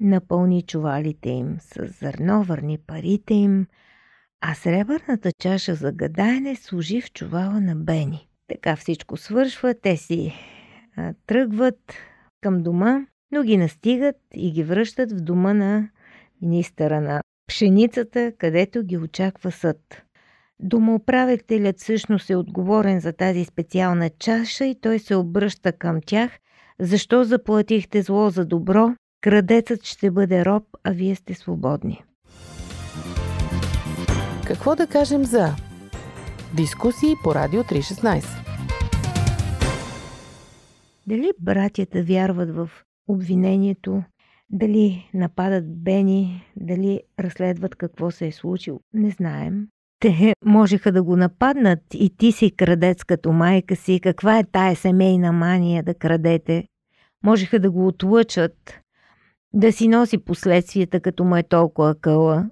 Напълни 0.00 0.62
чувалите 0.62 1.28
им 1.28 1.56
с 1.60 1.86
зърно, 2.00 2.42
върни 2.42 2.78
парите 2.78 3.34
им, 3.34 3.66
а 4.40 4.54
сребърната 4.54 5.32
чаша 5.32 5.74
за 5.74 5.92
гадаене 5.92 6.56
служи 6.56 7.00
в 7.00 7.12
чувала 7.12 7.60
на 7.60 7.76
Бени. 7.76 8.28
Така 8.48 8.76
всичко 8.76 9.16
свършва, 9.16 9.74
те 9.82 9.96
си 9.96 10.34
а, 10.96 11.14
тръгват 11.26 11.94
към 12.40 12.62
дома, 12.62 13.06
но 13.32 13.42
ги 13.42 13.56
настигат 13.56 14.16
и 14.34 14.52
ги 14.52 14.64
връщат 14.64 15.12
в 15.12 15.20
дома 15.20 15.54
на 15.54 15.90
министъра 16.42 17.00
на 17.00 17.20
пшеницата, 17.48 18.32
където 18.38 18.82
ги 18.82 18.98
очаква 18.98 19.52
съд. 19.52 20.02
Домоуправителят 20.60 21.78
всъщност 21.78 22.30
е 22.30 22.36
отговорен 22.36 23.00
за 23.00 23.12
тази 23.12 23.44
специална 23.44 24.10
чаша 24.10 24.64
и 24.64 24.80
той 24.80 24.98
се 24.98 25.16
обръща 25.16 25.72
към 25.72 26.00
тях. 26.06 26.38
Защо 26.80 27.24
заплатихте 27.24 28.02
зло 28.02 28.30
за 28.30 28.46
добро? 28.46 28.94
Крадецът 29.20 29.84
ще 29.84 30.10
бъде 30.10 30.44
роб, 30.44 30.64
а 30.84 30.90
вие 30.90 31.14
сте 31.14 31.34
свободни. 31.34 32.02
Какво 34.46 34.76
да 34.76 34.86
кажем 34.86 35.24
за 35.24 35.48
дискусии 36.56 37.14
по 37.24 37.34
Радио 37.34 37.62
316? 37.62 38.24
Дали 41.06 41.30
братята 41.40 42.02
вярват 42.02 42.50
в 42.50 42.70
обвинението, 43.08 44.02
дали 44.50 45.10
нападат 45.14 45.82
Бени, 45.82 46.52
дали 46.56 47.00
разследват 47.20 47.74
какво 47.74 48.10
се 48.10 48.26
е 48.26 48.32
случило, 48.32 48.80
не 48.94 49.10
знаем. 49.10 49.68
Те 50.00 50.34
можеха 50.44 50.92
да 50.92 51.02
го 51.02 51.16
нападнат 51.16 51.80
и 51.94 52.16
ти 52.16 52.32
си 52.32 52.50
крадец 52.50 53.04
като 53.04 53.32
майка 53.32 53.76
си. 53.76 54.00
Каква 54.02 54.38
е 54.38 54.44
тая 54.44 54.76
семейна 54.76 55.32
мания 55.32 55.82
да 55.82 55.94
крадете? 55.94 56.64
Можеха 57.24 57.60
да 57.60 57.70
го 57.70 57.86
отлъчат, 57.86 58.80
да 59.52 59.72
си 59.72 59.88
носи 59.88 60.18
последствията, 60.18 61.00
като 61.00 61.24
му 61.24 61.36
е 61.36 61.42
толкова 61.42 61.94
къла, 62.00 62.50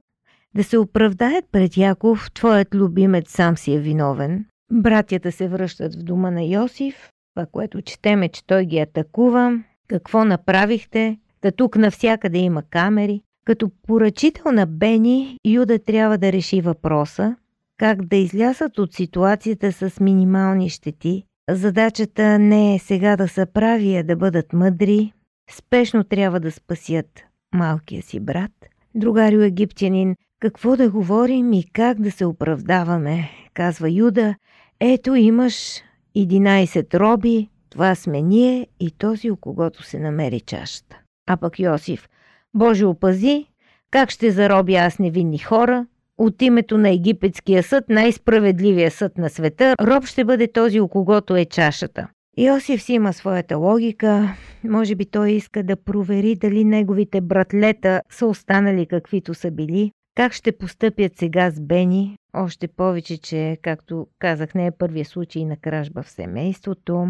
да 0.55 0.65
се 0.65 0.79
оправдаят 0.79 1.45
пред 1.53 1.77
Яков, 1.77 2.31
твоят 2.35 2.75
любимец 2.75 3.31
сам 3.31 3.57
си 3.57 3.75
е 3.75 3.79
виновен. 3.79 4.47
Братята 4.73 5.33
се 5.33 5.49
връщат 5.49 5.95
в 5.95 6.03
дома 6.03 6.31
на 6.31 6.43
Йосиф, 6.43 7.11
това, 7.35 7.47
което 7.47 7.83
четеме, 7.83 8.29
че 8.29 8.47
той 8.47 8.65
ги 8.65 8.79
атакува. 8.79 9.59
Какво 9.89 10.25
направихте? 10.25 11.19
Та 11.41 11.51
тук 11.51 11.77
навсякъде 11.77 12.39
има 12.39 12.63
камери. 12.63 13.23
Като 13.47 13.71
поръчител 13.87 14.53
на 14.53 14.67
Бени, 14.67 15.39
Юда 15.45 15.79
трябва 15.79 16.19
да 16.19 16.33
реши 16.33 16.61
въпроса 16.61 17.37
как 17.79 18.05
да 18.05 18.17
излязат 18.17 18.79
от 18.79 18.95
ситуацията 18.95 19.73
с 19.73 20.01
минимални 20.01 20.71
щети. 20.71 21.25
Задачата 21.51 22.39
не 22.39 22.75
е 22.75 22.79
сега 22.79 23.17
да 23.17 23.29
се 23.29 23.47
прави, 23.47 23.97
а 23.97 24.03
да 24.03 24.17
бъдат 24.17 24.53
мъдри. 24.53 25.13
Спешно 25.51 26.05
трябва 26.05 26.41
да 26.41 26.53
спасят 26.53 27.07
малкия 27.55 28.03
си 28.03 28.21
брат. 28.21 28.53
Другарио 28.95 29.41
египтянин, 29.41 30.17
какво 30.41 30.77
да 30.77 30.91
говорим 30.91 31.53
и 31.53 31.65
как 31.73 32.01
да 32.01 32.11
се 32.11 32.25
оправдаваме, 32.25 33.31
казва 33.55 33.91
Юда. 33.91 34.35
Ето 34.81 35.15
имаш 35.15 35.83
11 36.17 37.01
роби, 37.01 37.49
това 37.71 37.95
сме 37.95 38.23
ние 38.23 38.67
и 38.81 38.91
този, 38.91 39.31
у 39.31 39.37
когото 39.37 39.83
се 39.83 39.99
намери 39.99 40.41
чашата. 40.41 40.99
А 41.29 41.37
пък 41.37 41.59
Йосиф, 41.59 42.09
Боже 42.57 42.87
опази, 42.87 43.47
как 43.91 44.11
ще 44.11 44.31
зароби 44.31 44.75
аз 44.75 44.99
невинни 44.99 45.39
хора? 45.39 45.87
От 46.19 46.43
името 46.43 46.79
на 46.79 46.91
египетския 46.91 47.63
съд, 47.63 47.85
най-справедливия 47.89 48.91
съд 48.91 49.19
на 49.19 49.31
света, 49.31 49.75
роб 49.81 50.05
ще 50.05 50.25
бъде 50.25 50.53
този, 50.53 50.81
у 50.81 50.89
когото 50.89 51.37
е 51.37 51.45
чашата. 51.45 52.09
Йосиф 52.39 52.83
си 52.83 52.93
има 52.93 53.13
своята 53.13 53.57
логика. 53.57 54.37
Може 54.65 54.95
би 54.95 55.05
той 55.05 55.31
иска 55.31 55.63
да 55.63 55.77
провери 55.77 56.35
дали 56.35 56.65
неговите 56.65 57.21
братлета 57.21 58.03
са 58.11 58.27
останали 58.27 58.87
каквито 58.87 59.35
са 59.35 59.51
били. 59.51 59.91
Как 60.15 60.33
ще 60.33 60.53
постъпят 60.53 61.17
сега 61.17 61.51
с 61.51 61.61
Бени? 61.61 62.17
Още 62.35 62.69
повече, 62.69 63.19
че, 63.19 63.59
както 63.63 64.07
казах, 64.19 64.55
не 64.55 64.67
е 64.67 64.71
първия 64.71 65.05
случай 65.05 65.45
на 65.45 65.57
кражба 65.57 66.03
в 66.03 66.11
семейството. 66.11 67.09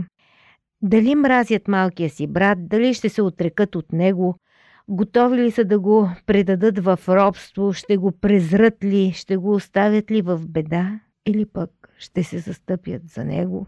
Дали 0.83 1.15
мразят 1.15 1.69
малкия 1.69 2.11
си 2.11 2.27
брат, 2.27 2.69
дали 2.69 2.95
ще 2.95 3.09
се 3.09 3.23
отрекат 3.23 3.77
от 3.77 3.93
него, 3.93 4.37
готови 4.89 5.43
ли 5.43 5.51
са 5.51 5.65
да 5.65 5.79
го 5.79 6.11
предадат 6.27 6.79
в 6.79 6.99
робство, 7.09 7.73
ще 7.73 7.97
го 7.97 8.13
презрат 8.13 8.85
ли, 8.85 9.13
ще 9.13 9.37
го 9.37 9.55
оставят 9.55 10.11
ли 10.11 10.23
в 10.23 10.41
беда 10.49 11.01
или 11.27 11.47
пък 11.47 11.71
ще 11.99 12.23
се 12.23 12.39
застъпят 12.39 13.09
за 13.09 13.25
него. 13.25 13.67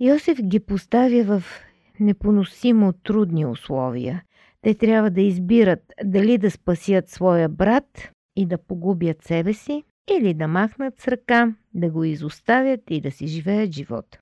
Йосиф 0.00 0.42
ги 0.42 0.60
поставя 0.60 1.24
в 1.24 1.42
непоносимо 2.00 2.92
трудни 2.92 3.46
условия. 3.46 4.22
Те 4.62 4.74
трябва 4.74 5.10
да 5.10 5.20
избират 5.20 5.92
дали 6.04 6.38
да 6.38 6.50
спасят 6.50 7.08
своя 7.08 7.48
брат 7.48 8.10
и 8.36 8.46
да 8.46 8.58
погубят 8.58 9.24
себе 9.24 9.52
си, 9.52 9.84
или 10.18 10.34
да 10.34 10.48
махнат 10.48 11.00
с 11.00 11.08
ръка, 11.08 11.54
да 11.74 11.90
го 11.90 12.04
изоставят 12.04 12.80
и 12.90 13.00
да 13.00 13.10
си 13.10 13.26
живеят 13.26 13.72
живота. 13.72 14.18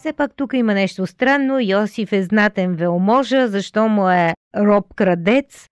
Все 0.00 0.12
пак 0.12 0.34
тук 0.36 0.52
има 0.52 0.74
нещо 0.74 1.06
странно. 1.06 1.60
Йосиф 1.60 2.12
е 2.12 2.22
знатен 2.22 2.74
велможа, 2.74 3.48
защо 3.48 3.88
му 3.88 4.10
е 4.10 4.34
роб-крадец. 4.56 5.68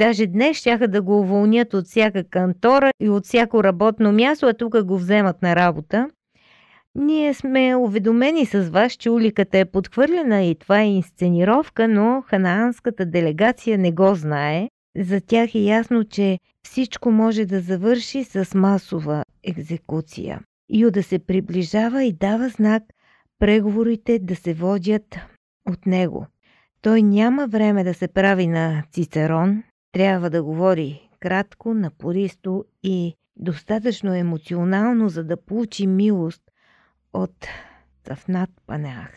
Даже 0.00 0.26
днес 0.26 0.56
щяха 0.56 0.88
да 0.88 1.02
го 1.02 1.20
уволнят 1.20 1.74
от 1.74 1.86
всяка 1.86 2.24
кантора 2.24 2.90
и 3.00 3.08
от 3.08 3.24
всяко 3.24 3.64
работно 3.64 4.12
място, 4.12 4.46
а 4.46 4.54
тук 4.54 4.84
го 4.84 4.98
вземат 4.98 5.42
на 5.42 5.56
работа. 5.56 6.08
Ние 6.94 7.34
сме 7.34 7.76
уведомени 7.76 8.46
с 8.46 8.70
вас, 8.70 8.92
че 8.92 9.10
уликата 9.10 9.58
е 9.58 9.64
подхвърлена 9.64 10.42
и 10.42 10.54
това 10.54 10.80
е 10.80 10.88
инсценировка, 10.88 11.88
но 11.88 12.22
ханаанската 12.26 13.06
делегация 13.06 13.78
не 13.78 13.92
го 13.92 14.14
знае. 14.14 14.68
За 14.98 15.20
тях 15.20 15.54
е 15.54 15.58
ясно, 15.58 16.04
че 16.04 16.38
всичко 16.62 17.10
може 17.10 17.44
да 17.44 17.60
завърши 17.60 18.24
с 18.24 18.54
масова 18.54 19.24
екзекуция. 19.44 20.40
Юда 20.72 21.02
се 21.02 21.18
приближава 21.18 22.04
и 22.04 22.12
дава 22.12 22.48
знак 22.48 22.82
преговорите 23.38 24.18
да 24.18 24.36
се 24.36 24.54
водят 24.54 25.16
от 25.68 25.86
него. 25.86 26.26
Той 26.82 27.02
няма 27.02 27.46
време 27.46 27.84
да 27.84 27.94
се 27.94 28.08
прави 28.08 28.46
на 28.46 28.84
Цицерон, 28.92 29.62
трябва 29.92 30.30
да 30.30 30.42
говори 30.42 31.08
кратко, 31.20 31.74
напористо 31.74 32.64
и 32.82 33.14
достатъчно 33.36 34.14
емоционално, 34.14 35.08
за 35.08 35.24
да 35.24 35.36
получи 35.36 35.86
милост 35.86 36.42
от 37.12 37.46
Тафнат 38.04 38.50
Панеах. 38.66 39.10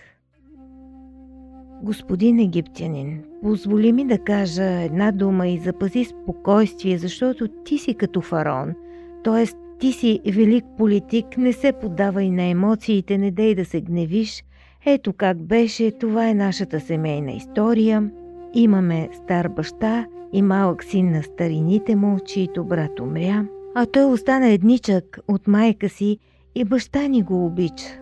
Господин 1.83 2.39
египтянин, 2.39 3.23
позволи 3.41 3.93
ми 3.93 4.07
да 4.07 4.23
кажа 4.23 4.63
една 4.63 5.11
дума 5.11 5.47
и 5.47 5.59
запази 5.59 6.05
спокойствие, 6.05 6.97
защото 6.97 7.47
ти 7.47 7.77
си 7.77 7.93
като 7.93 8.21
фараон, 8.21 8.75
т.е. 9.23 9.66
ти 9.79 9.91
си 9.91 10.19
велик 10.25 10.65
политик, 10.77 11.37
не 11.37 11.53
се 11.53 11.71
подавай 11.71 12.29
на 12.29 12.43
емоциите, 12.43 13.17
не 13.17 13.31
дей 13.31 13.55
да 13.55 13.65
се 13.65 13.81
гневиш. 13.81 14.43
Ето 14.85 15.13
как 15.13 15.37
беше, 15.37 15.91
това 15.91 16.29
е 16.29 16.33
нашата 16.33 16.79
семейна 16.79 17.31
история. 17.31 18.11
Имаме 18.53 19.09
стар 19.13 19.47
баща 19.47 20.05
и 20.33 20.41
малък 20.41 20.83
син 20.83 21.11
на 21.11 21.23
старините 21.23 21.95
му, 21.95 22.19
чието 22.25 22.63
брат 22.63 22.99
умря, 22.99 23.45
а 23.75 23.85
той 23.85 24.05
остана 24.05 24.49
едничък 24.49 25.19
от 25.27 25.47
майка 25.47 25.89
си 25.89 26.17
и 26.55 26.63
баща 26.63 27.07
ни 27.07 27.23
го 27.23 27.45
обича. 27.45 27.99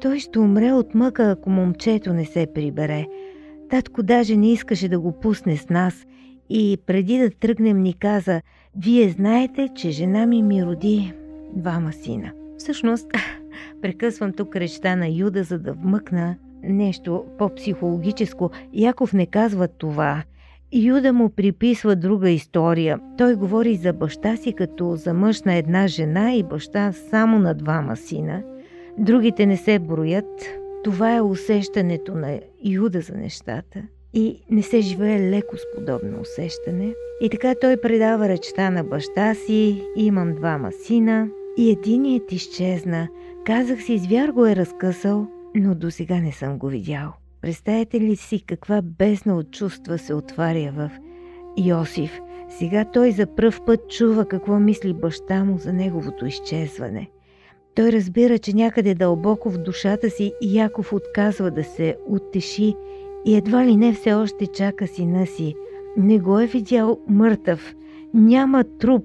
Той 0.00 0.18
ще 0.18 0.38
умре 0.38 0.72
от 0.72 0.94
мъка, 0.94 1.30
ако 1.30 1.50
момчето 1.50 2.12
не 2.12 2.24
се 2.24 2.46
прибере. 2.54 3.06
Татко 3.70 4.02
даже 4.02 4.36
не 4.36 4.52
искаше 4.52 4.88
да 4.88 5.00
го 5.00 5.12
пусне 5.12 5.56
с 5.56 5.68
нас 5.68 6.06
и 6.50 6.78
преди 6.86 7.18
да 7.18 7.30
тръгнем 7.30 7.82
ни 7.82 7.94
каза 7.94 8.42
«Вие 8.76 9.08
знаете, 9.08 9.68
че 9.74 9.90
жена 9.90 10.26
ми 10.26 10.42
ми 10.42 10.64
роди 10.64 11.12
двама 11.56 11.92
сина». 11.92 12.32
Всъщност, 12.58 13.06
прекъсвам 13.82 14.32
тук 14.32 14.56
речта 14.56 14.96
на 14.96 15.08
Юда, 15.08 15.44
за 15.44 15.58
да 15.58 15.72
вмъкна 15.72 16.36
нещо 16.62 17.24
по-психологическо. 17.38 18.50
Яков 18.72 19.12
не 19.12 19.26
казва 19.26 19.68
това. 19.68 20.22
Юда 20.72 21.12
му 21.12 21.30
приписва 21.30 21.96
друга 21.96 22.30
история. 22.30 23.00
Той 23.18 23.34
говори 23.34 23.76
за 23.76 23.92
баща 23.92 24.36
си 24.36 24.52
като 24.52 24.96
за 24.96 25.14
мъж 25.14 25.42
на 25.42 25.54
една 25.54 25.86
жена 25.86 26.34
и 26.34 26.42
баща 26.42 26.92
само 26.92 27.38
на 27.38 27.54
двама 27.54 27.96
сина– 27.96 28.42
Другите 28.98 29.46
не 29.46 29.56
се 29.56 29.78
броят. 29.78 30.48
Това 30.84 31.16
е 31.16 31.20
усещането 31.20 32.14
на 32.14 32.40
Юда 32.64 33.00
за 33.00 33.14
нещата 33.14 33.82
и 34.14 34.42
не 34.50 34.62
се 34.62 34.80
живее 34.80 35.30
леко 35.30 35.56
с 35.56 35.60
подобно 35.76 36.20
усещане. 36.20 36.94
И 37.20 37.28
така 37.28 37.54
той 37.60 37.76
предава 37.76 38.28
речта 38.28 38.70
на 38.70 38.84
баща 38.84 39.34
си, 39.34 39.84
имам 39.96 40.34
двама 40.34 40.72
сина 40.72 41.28
и 41.58 41.70
единият 41.70 42.32
изчезна. 42.32 43.08
Казах 43.46 43.82
си, 43.82 43.98
звяр 43.98 44.28
го 44.28 44.46
е 44.46 44.56
разкъсал, 44.56 45.26
но 45.54 45.74
до 45.74 45.90
сега 45.90 46.20
не 46.20 46.32
съм 46.32 46.58
го 46.58 46.66
видял. 46.66 47.12
Представете 47.40 48.00
ли 48.00 48.16
си 48.16 48.44
каква 48.46 48.82
бездна 48.82 49.36
от 49.36 49.50
чувства 49.50 49.98
се 49.98 50.14
отваря 50.14 50.72
в 50.76 50.90
Йосиф? 51.58 52.20
Сега 52.58 52.84
той 52.84 53.10
за 53.10 53.26
пръв 53.26 53.60
път 53.66 53.80
чува 53.88 54.24
какво 54.24 54.58
мисли 54.58 54.92
баща 54.92 55.44
му 55.44 55.58
за 55.58 55.72
неговото 55.72 56.26
изчезване. 56.26 57.10
Той 57.74 57.92
разбира, 57.92 58.38
че 58.38 58.52
някъде 58.52 58.94
дълбоко 58.94 59.50
в 59.50 59.58
душата 59.58 60.10
си 60.10 60.32
Яков 60.42 60.92
отказва 60.92 61.50
да 61.50 61.64
се 61.64 61.96
утеши 62.08 62.74
и 63.24 63.36
едва 63.36 63.66
ли 63.66 63.76
не 63.76 63.92
все 63.92 64.12
още 64.12 64.46
чака 64.46 64.86
сина 64.86 65.26
си. 65.26 65.54
Не 65.96 66.18
го 66.18 66.40
е 66.40 66.46
видял 66.46 66.98
мъртъв. 67.08 67.74
Няма 68.14 68.64
труп, 68.78 69.04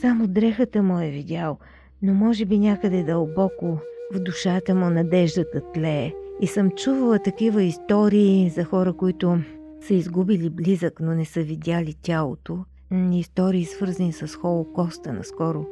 само 0.00 0.26
дрехата 0.26 0.82
му 0.82 1.00
е 1.00 1.10
видял, 1.10 1.58
но 2.02 2.14
може 2.14 2.44
би 2.44 2.58
някъде 2.58 3.02
дълбоко 3.02 3.78
в 4.14 4.18
душата 4.18 4.74
му 4.74 4.90
надеждата 4.90 5.60
тлее. 5.74 6.12
И 6.40 6.46
съм 6.46 6.70
чувала 6.70 7.18
такива 7.18 7.62
истории 7.62 8.50
за 8.50 8.64
хора, 8.64 8.92
които 8.92 9.38
са 9.80 9.94
изгубили 9.94 10.50
близък, 10.50 11.00
но 11.00 11.14
не 11.14 11.24
са 11.24 11.40
видяли 11.40 11.94
тялото. 12.02 12.64
Истории 13.12 13.64
свързани 13.64 14.12
с 14.12 14.36
Холокоста 14.36 15.12
наскоро. 15.12 15.66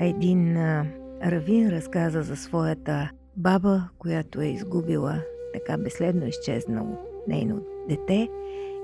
Един 0.00 0.56
равин 1.24 1.68
разказа 1.68 2.22
за 2.22 2.36
своята 2.36 3.10
баба, 3.36 3.88
която 3.98 4.40
е 4.40 4.46
изгубила 4.46 5.22
така 5.58 5.78
безследно 5.78 6.26
изчезнало 6.26 6.98
нейно 7.28 7.60
дете 7.88 8.28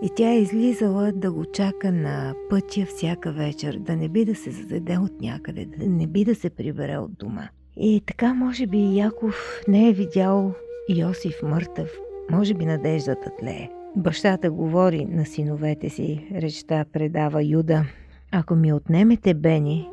и 0.02 0.10
тя 0.16 0.30
е 0.30 0.38
излизала 0.38 1.12
да 1.12 1.32
го 1.32 1.44
чака 1.44 1.92
на 1.92 2.34
пътя 2.50 2.86
всяка 2.86 3.32
вечер, 3.32 3.78
да 3.78 3.96
не 3.96 4.08
би 4.08 4.24
да 4.24 4.34
се 4.34 4.50
зададе 4.50 4.98
от 4.98 5.20
някъде, 5.20 5.64
да 5.64 5.86
не 5.86 6.06
би 6.06 6.24
да 6.24 6.34
се 6.34 6.50
прибере 6.50 6.98
от 6.98 7.12
дома. 7.12 7.48
И 7.76 8.02
така, 8.06 8.34
може 8.34 8.66
би, 8.66 8.96
Яков 8.96 9.60
не 9.68 9.88
е 9.88 9.92
видял 9.92 10.54
Йосиф 10.88 11.42
мъртъв, 11.42 11.90
може 12.30 12.54
би 12.54 12.66
надеждата 12.66 13.30
тлее. 13.38 13.68
Бащата 13.96 14.50
говори 14.50 15.04
на 15.04 15.26
синовете 15.26 15.90
си, 15.90 16.28
речта 16.34 16.84
предава 16.92 17.44
Юда. 17.44 17.84
Ако 18.32 18.54
ми 18.54 18.72
отнемете 18.72 19.34
Бени, 19.34 19.88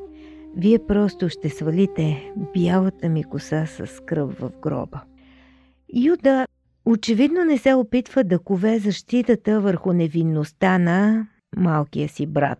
вие 0.57 0.79
просто 0.87 1.29
ще 1.29 1.49
свалите 1.49 2.31
бялата 2.53 3.09
ми 3.09 3.23
коса 3.23 3.65
с 3.65 4.01
кръв 4.05 4.39
в 4.39 4.51
гроба. 4.61 5.01
Юда 5.93 6.45
очевидно 6.85 7.45
не 7.45 7.57
се 7.57 7.73
опитва 7.73 8.23
да 8.23 8.39
кове 8.39 8.79
защитата 8.79 9.61
върху 9.61 9.93
невинността 9.93 10.77
на 10.77 11.27
малкия 11.57 12.09
си 12.09 12.27
брат. 12.27 12.59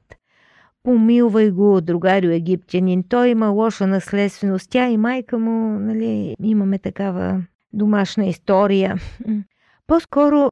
Помилвай 0.84 1.51
го, 1.51 1.82
другарю 1.82 2.30
египтянин, 2.30 3.04
той 3.04 3.30
има 3.30 3.48
лоша 3.48 3.88
наследственост, 3.88 4.70
тя 4.70 4.90
и 4.90 4.98
майка 4.98 5.38
му, 5.38 5.80
нали, 5.80 6.36
имаме 6.44 6.80
такава 6.80 7.44
домашна 7.74 8.25
история. 8.25 8.98
По-скоро 9.88 10.50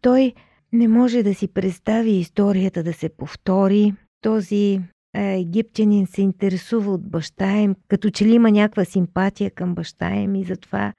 той 0.00 0.32
не 0.72 0.88
може 0.88 1.22
да 1.22 1.34
си 1.34 1.48
представи 1.48 2.10
историята 2.10 2.82
да 2.82 2.92
се 2.92 3.08
повтори. 3.08 3.94
Този 4.20 4.80
египтянин 5.14 6.06
се 6.06 6.22
интересува 6.22 6.92
от 6.92 7.10
баща 7.10 7.56
им, 7.56 7.74
като 7.88 8.10
че 8.10 8.24
ли 8.24 8.32
има 8.32 8.50
някаква 8.50 8.84
симпатия 8.84 9.50
към 9.50 9.74
баща 9.74 10.14
им 10.14 10.34
и 10.34 10.44
затова 10.44 10.92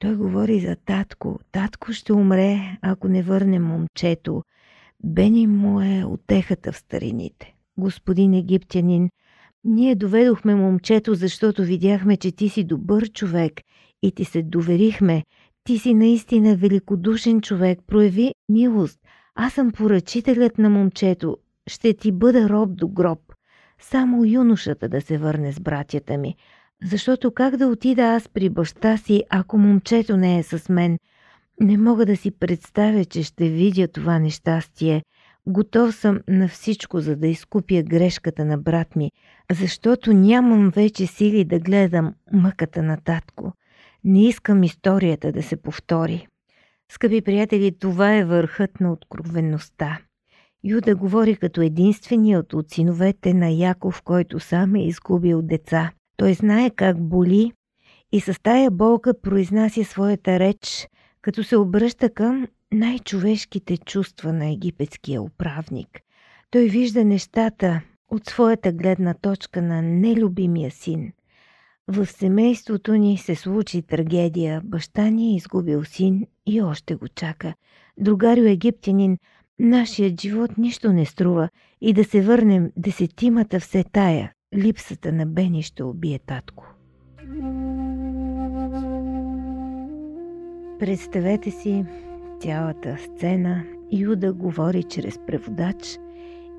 той 0.00 0.16
говори 0.16 0.60
за 0.60 0.76
татко. 0.76 1.38
Татко 1.52 1.92
ще 1.92 2.12
умре, 2.12 2.78
ако 2.82 3.08
не 3.08 3.22
върне 3.22 3.58
момчето. 3.58 4.42
Бени 5.04 5.46
му 5.46 5.80
е 5.80 6.04
отехата 6.04 6.72
в 6.72 6.76
старините. 6.76 7.54
Господин 7.78 8.34
египтянин, 8.34 9.10
ние 9.64 9.94
доведохме 9.94 10.54
момчето, 10.54 11.14
защото 11.14 11.62
видяхме, 11.62 12.16
че 12.16 12.32
ти 12.32 12.48
си 12.48 12.64
добър 12.64 13.12
човек 13.12 13.60
и 14.02 14.12
ти 14.12 14.24
се 14.24 14.42
доверихме. 14.42 15.22
Ти 15.64 15.78
си 15.78 15.94
наистина 15.94 16.56
великодушен 16.56 17.40
човек, 17.40 17.78
прояви 17.86 18.34
милост. 18.48 18.98
Аз 19.34 19.52
съм 19.52 19.72
поръчителят 19.72 20.58
на 20.58 20.70
момчето. 20.70 21.36
Ще 21.66 21.94
ти 21.94 22.12
бъда 22.12 22.48
роб 22.48 22.76
до 22.76 22.88
гроб. 22.88 23.20
Само 23.80 24.24
юношата 24.24 24.88
да 24.88 25.00
се 25.00 25.18
върне 25.18 25.52
с 25.52 25.60
братята 25.60 26.18
ми. 26.18 26.36
Защото 26.84 27.30
как 27.30 27.56
да 27.56 27.66
отида 27.66 28.02
аз 28.02 28.28
при 28.28 28.48
баща 28.48 28.96
си, 28.96 29.24
ако 29.30 29.58
момчето 29.58 30.16
не 30.16 30.38
е 30.38 30.42
с 30.42 30.68
мен? 30.68 30.98
Не 31.60 31.78
мога 31.78 32.06
да 32.06 32.16
си 32.16 32.30
представя, 32.30 33.04
че 33.04 33.22
ще 33.22 33.48
видя 33.48 33.88
това 33.88 34.18
нещастие. 34.18 35.02
Готов 35.46 35.94
съм 35.94 36.20
на 36.28 36.48
всичко, 36.48 37.00
за 37.00 37.16
да 37.16 37.26
изкупя 37.26 37.82
грешката 37.82 38.44
на 38.44 38.58
брат 38.58 38.96
ми, 38.96 39.10
защото 39.52 40.12
нямам 40.12 40.70
вече 40.70 41.06
сили 41.06 41.44
да 41.44 41.58
гледам 41.58 42.14
мъката 42.32 42.82
на 42.82 42.96
татко. 42.96 43.52
Не 44.04 44.26
искам 44.26 44.62
историята 44.62 45.32
да 45.32 45.42
се 45.42 45.56
повтори. 45.56 46.26
Скъпи 46.92 47.22
приятели, 47.22 47.78
това 47.78 48.16
е 48.16 48.24
върхът 48.24 48.80
на 48.80 48.92
откровенността. 48.92 49.98
Юда 50.64 50.96
говори 50.96 51.36
като 51.36 51.60
единственият 51.60 52.52
от 52.52 52.70
синовете 52.70 53.34
на 53.34 53.50
Яков, 53.50 54.02
който 54.02 54.40
сам 54.40 54.74
е 54.74 54.86
изгубил 54.86 55.42
деца. 55.42 55.92
Той 56.20 56.34
знае 56.34 56.70
как 56.70 57.00
боли 57.00 57.52
и 58.12 58.20
с 58.20 58.42
тая 58.42 58.70
болка 58.70 59.20
произнася 59.20 59.84
своята 59.84 60.38
реч, 60.38 60.88
като 61.22 61.44
се 61.44 61.56
обръща 61.56 62.10
към 62.10 62.46
най-човешките 62.72 63.76
чувства 63.76 64.32
на 64.32 64.50
египетския 64.50 65.22
управник. 65.22 65.88
Той 66.50 66.64
вижда 66.64 67.04
нещата 67.04 67.80
от 68.08 68.26
своята 68.26 68.72
гледна 68.72 69.14
точка 69.14 69.62
на 69.62 69.82
нелюбимия 69.82 70.70
син. 70.70 71.12
В 71.88 72.06
семейството 72.06 72.94
ни 72.94 73.18
се 73.18 73.34
случи 73.34 73.82
трагедия. 73.82 74.60
Баща 74.64 75.10
ни 75.10 75.32
е 75.32 75.36
изгубил 75.36 75.84
син 75.84 76.26
и 76.46 76.62
още 76.62 76.94
го 76.94 77.08
чака. 77.08 77.54
Другарю 77.98 78.44
египтянин, 78.44 79.18
нашият 79.58 80.20
живот 80.20 80.58
нищо 80.58 80.92
не 80.92 81.06
струва 81.06 81.48
и 81.80 81.92
да 81.92 82.04
се 82.04 82.22
върнем 82.22 82.72
десетимата 82.76 83.60
все 83.60 83.84
тая. 83.92 84.32
Липсата 84.56 85.12
на 85.12 85.26
Бени 85.26 85.62
ще 85.62 85.82
убие 85.82 86.18
татко. 86.18 86.64
Представете 90.78 91.50
си 91.50 91.84
цялата 92.40 92.96
сцена. 92.98 93.64
Юда 93.92 94.32
говори 94.32 94.82
чрез 94.82 95.18
преводач 95.26 95.98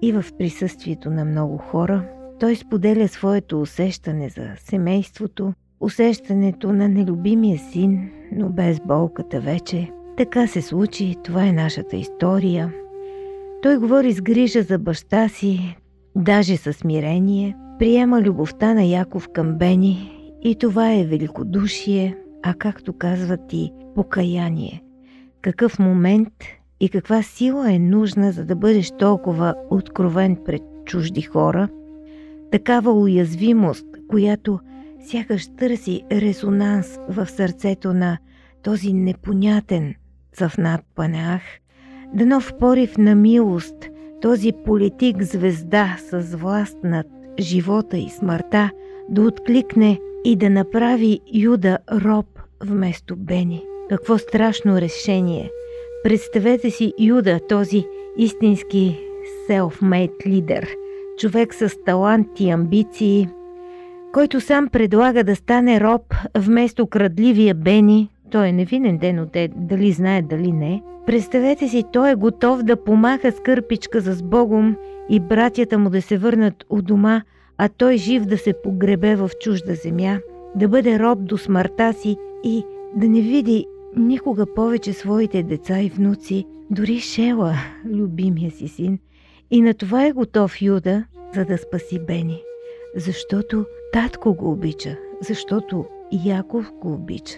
и 0.01 0.11
в 0.11 0.25
присъствието 0.37 1.09
на 1.09 1.25
много 1.25 1.57
хора. 1.57 2.09
Той 2.39 2.55
споделя 2.55 3.07
своето 3.07 3.61
усещане 3.61 4.29
за 4.29 4.47
семейството, 4.57 5.53
усещането 5.79 6.73
на 6.73 6.89
нелюбимия 6.89 7.59
син, 7.59 8.11
но 8.31 8.49
без 8.49 8.79
болката 8.79 9.41
вече. 9.41 9.91
Така 10.17 10.47
се 10.47 10.61
случи, 10.61 11.15
това 11.23 11.47
е 11.47 11.51
нашата 11.51 11.97
история. 11.97 12.73
Той 13.61 13.77
говори 13.77 14.13
с 14.13 14.21
грижа 14.21 14.63
за 14.63 14.79
баща 14.79 15.29
си, 15.29 15.77
даже 16.15 16.57
със 16.57 16.77
смирение– 16.77 17.57
приема 17.81 18.21
любовта 18.21 18.73
на 18.73 18.83
Яков 18.83 19.29
към 19.29 19.57
Бени 19.57 20.11
и 20.41 20.55
това 20.55 20.93
е 20.93 21.05
великодушие, 21.05 22.17
а 22.43 22.53
както 22.53 22.93
казват 22.93 23.53
и 23.53 23.71
покаяние. 23.95 24.83
Какъв 25.41 25.79
момент 25.79 26.33
и 26.79 26.89
каква 26.89 27.23
сила 27.23 27.73
е 27.73 27.79
нужна, 27.79 28.31
за 28.31 28.45
да 28.45 28.55
бъдеш 28.55 28.91
толкова 28.91 29.55
откровен 29.69 30.37
пред 30.45 30.61
чужди 30.85 31.21
хора, 31.21 31.69
такава 32.51 32.91
уязвимост, 32.91 33.85
която 34.07 34.59
сякаш 35.05 35.47
търси 35.47 36.03
резонанс 36.11 36.99
в 37.09 37.27
сърцето 37.27 37.93
на 37.93 38.17
този 38.63 38.93
непонятен 38.93 39.95
Цъфнат 40.33 40.81
Панеах, 40.95 41.41
да 42.13 42.25
нов 42.25 42.53
порив 42.59 42.97
на 42.97 43.15
милост, 43.15 43.89
този 44.21 44.51
политик 44.65 45.23
звезда 45.23 45.97
с 45.99 46.35
власт 46.35 46.77
над 46.83 47.07
живота 47.41 47.97
и 47.97 48.09
смъртта, 48.09 48.69
да 49.09 49.21
откликне 49.21 49.99
и 50.25 50.35
да 50.35 50.49
направи 50.49 51.19
Юда 51.33 51.77
роб 51.91 52.39
вместо 52.63 53.15
Бени. 53.15 53.63
Какво 53.89 54.17
страшно 54.17 54.81
решение! 54.81 55.49
Представете 56.03 56.71
си 56.71 56.93
Юда, 56.99 57.39
този 57.49 57.85
истински 58.17 58.99
self-made 59.49 60.27
лидер, 60.27 60.69
човек 61.17 61.53
с 61.53 61.83
талант 61.85 62.39
и 62.39 62.49
амбиции, 62.49 63.29
който 64.13 64.41
сам 64.41 64.67
предлага 64.67 65.23
да 65.23 65.35
стане 65.35 65.81
роб 65.81 66.01
вместо 66.37 66.87
крадливия 66.87 67.55
Бени, 67.55 68.09
той 68.31 68.47
е 68.47 68.51
невинен 68.51 68.97
ден 68.97 69.19
от 69.19 69.35
е, 69.35 69.49
дали 69.55 69.91
знае, 69.91 70.21
дали 70.21 70.51
не. 70.51 70.83
Представете 71.05 71.67
си, 71.67 71.83
той 71.93 72.11
е 72.11 72.15
готов 72.15 72.63
да 72.63 72.83
помаха 72.83 73.31
с 73.31 73.39
кърпичка 73.39 74.01
с 74.01 74.23
Богом 74.23 74.75
и 75.09 75.19
братята 75.19 75.77
му 75.77 75.89
да 75.89 76.01
се 76.01 76.17
върнат 76.17 76.65
у 76.69 76.81
дома, 76.81 77.21
а 77.57 77.69
той 77.69 77.97
жив 77.97 78.25
да 78.25 78.37
се 78.37 78.53
погребе 78.63 79.15
в 79.15 79.29
чужда 79.41 79.75
земя, 79.75 80.19
да 80.55 80.67
бъде 80.67 80.99
роб 80.99 81.19
до 81.23 81.37
смъртта 81.37 81.93
си 81.93 82.17
и 82.43 82.63
да 82.95 83.09
не 83.09 83.21
види 83.21 83.65
никога 83.95 84.45
повече 84.55 84.93
своите 84.93 85.43
деца 85.43 85.81
и 85.81 85.89
внуци, 85.89 86.45
дори 86.69 86.99
Шела, 86.99 87.55
любимия 87.85 88.51
си 88.51 88.67
син. 88.67 88.99
И 89.51 89.61
на 89.61 89.73
това 89.73 90.05
е 90.05 90.11
готов 90.11 90.61
Юда, 90.61 91.05
за 91.35 91.45
да 91.45 91.57
спаси 91.57 91.99
Бени. 91.99 92.41
Защото 92.95 93.65
татко 93.93 94.33
го 94.33 94.51
обича, 94.51 94.97
защото 95.21 95.85
Яков 96.25 96.71
го 96.81 96.93
обича. 96.93 97.35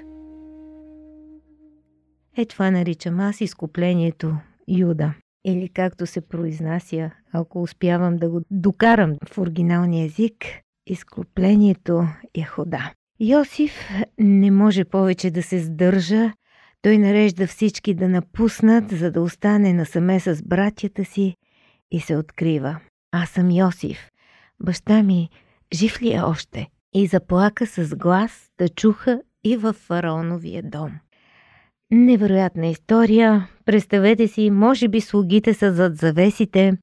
Е 2.37 2.45
това 2.45 2.71
наричам 2.71 3.19
аз 3.19 3.41
изкуплението 3.41 4.37
Юда. 4.67 5.13
Или 5.45 5.69
както 5.69 6.05
се 6.05 6.21
произнася, 6.21 7.11
ако 7.33 7.61
успявам 7.61 8.17
да 8.17 8.29
го 8.29 8.41
докарам 8.51 9.15
в 9.33 9.37
оригиналния 9.37 10.05
език, 10.05 10.45
изкуплението 10.87 12.07
е 12.33 12.43
хода. 12.43 12.91
Йосиф 13.19 13.71
не 14.19 14.51
може 14.51 14.85
повече 14.85 15.31
да 15.31 15.43
се 15.43 15.59
сдържа. 15.59 16.31
Той 16.81 16.97
нарежда 16.97 17.47
всички 17.47 17.93
да 17.93 18.09
напуснат, 18.09 18.89
за 18.89 19.11
да 19.11 19.21
остане 19.21 19.73
насаме 19.73 20.19
с 20.19 20.43
братята 20.43 21.05
си 21.05 21.35
и 21.91 21.99
се 21.99 22.17
открива. 22.17 22.79
Аз 23.11 23.29
съм 23.29 23.51
Йосиф. 23.51 24.09
Баща 24.63 25.03
ми 25.03 25.29
жив 25.73 26.01
ли 26.01 26.13
е 26.13 26.21
още? 26.21 26.67
И 26.93 27.07
заплака 27.07 27.65
с 27.65 27.95
глас 27.95 28.49
да 28.57 28.69
чуха 28.69 29.21
и 29.43 29.57
във 29.57 29.75
фараоновия 29.75 30.63
дом. 30.63 30.91
Невероятна 31.91 32.67
история. 32.67 33.47
Представете 33.65 34.27
си, 34.27 34.49
може 34.49 34.87
би 34.87 35.01
слугите 35.01 35.53
са 35.53 35.73
зад 35.73 35.97
завесите. 35.97 36.77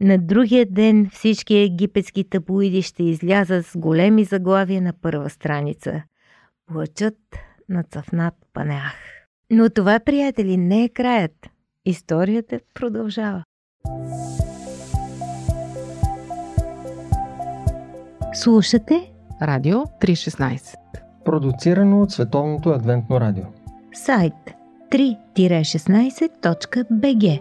На 0.00 0.18
другия 0.18 0.66
ден 0.66 1.10
всички 1.12 1.56
египетски 1.56 2.24
таблоиди 2.30 2.82
ще 2.82 3.02
излязат 3.02 3.66
с 3.66 3.78
големи 3.78 4.24
заглавия 4.24 4.82
на 4.82 4.92
първа 5.02 5.30
страница. 5.30 6.02
Плачат 6.66 7.18
на 7.68 7.82
цъфнат 7.82 8.34
панеах. 8.52 8.94
Но 9.50 9.70
това, 9.70 10.00
приятели, 10.00 10.56
не 10.56 10.84
е 10.84 10.88
краят. 10.88 11.48
Историята 11.84 12.60
продължава. 12.74 13.42
Слушате 18.34 19.12
Радио 19.42 19.76
316 19.76 20.76
Продуцирано 21.24 22.02
от 22.02 22.10
Световното 22.10 22.70
адвентно 22.70 23.20
радио. 23.20 23.44
Сайт 23.96 24.34
3-16.bg 24.90 27.40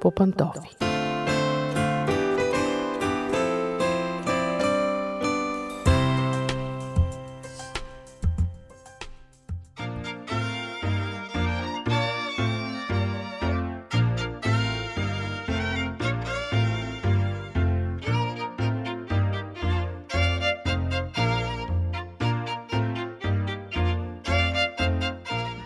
по 0.00 0.10
пантофи. 0.10 0.87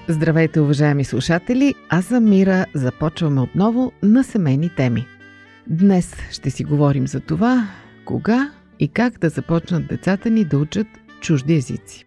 Здравейте, 0.09 0.61
уважаеми 0.61 1.05
слушатели! 1.05 1.75
Аз 1.89 2.05
съм 2.05 2.31
Мира. 2.31 2.67
Започваме 2.75 3.41
отново 3.41 3.93
на 4.03 4.25
семейни 4.25 4.71
теми. 4.77 5.07
Днес 5.67 6.17
ще 6.31 6.51
си 6.51 6.65
говорим 6.65 7.07
за 7.07 7.21
това, 7.21 7.69
кога 8.05 8.53
и 8.81 8.89
как 8.89 9.19
да 9.19 9.29
започнат 9.29 9.87
децата 9.87 10.31
ни 10.31 10.45
да 10.45 10.59
учат 10.59 10.87
чужди 11.21 11.55
езици. 11.55 12.05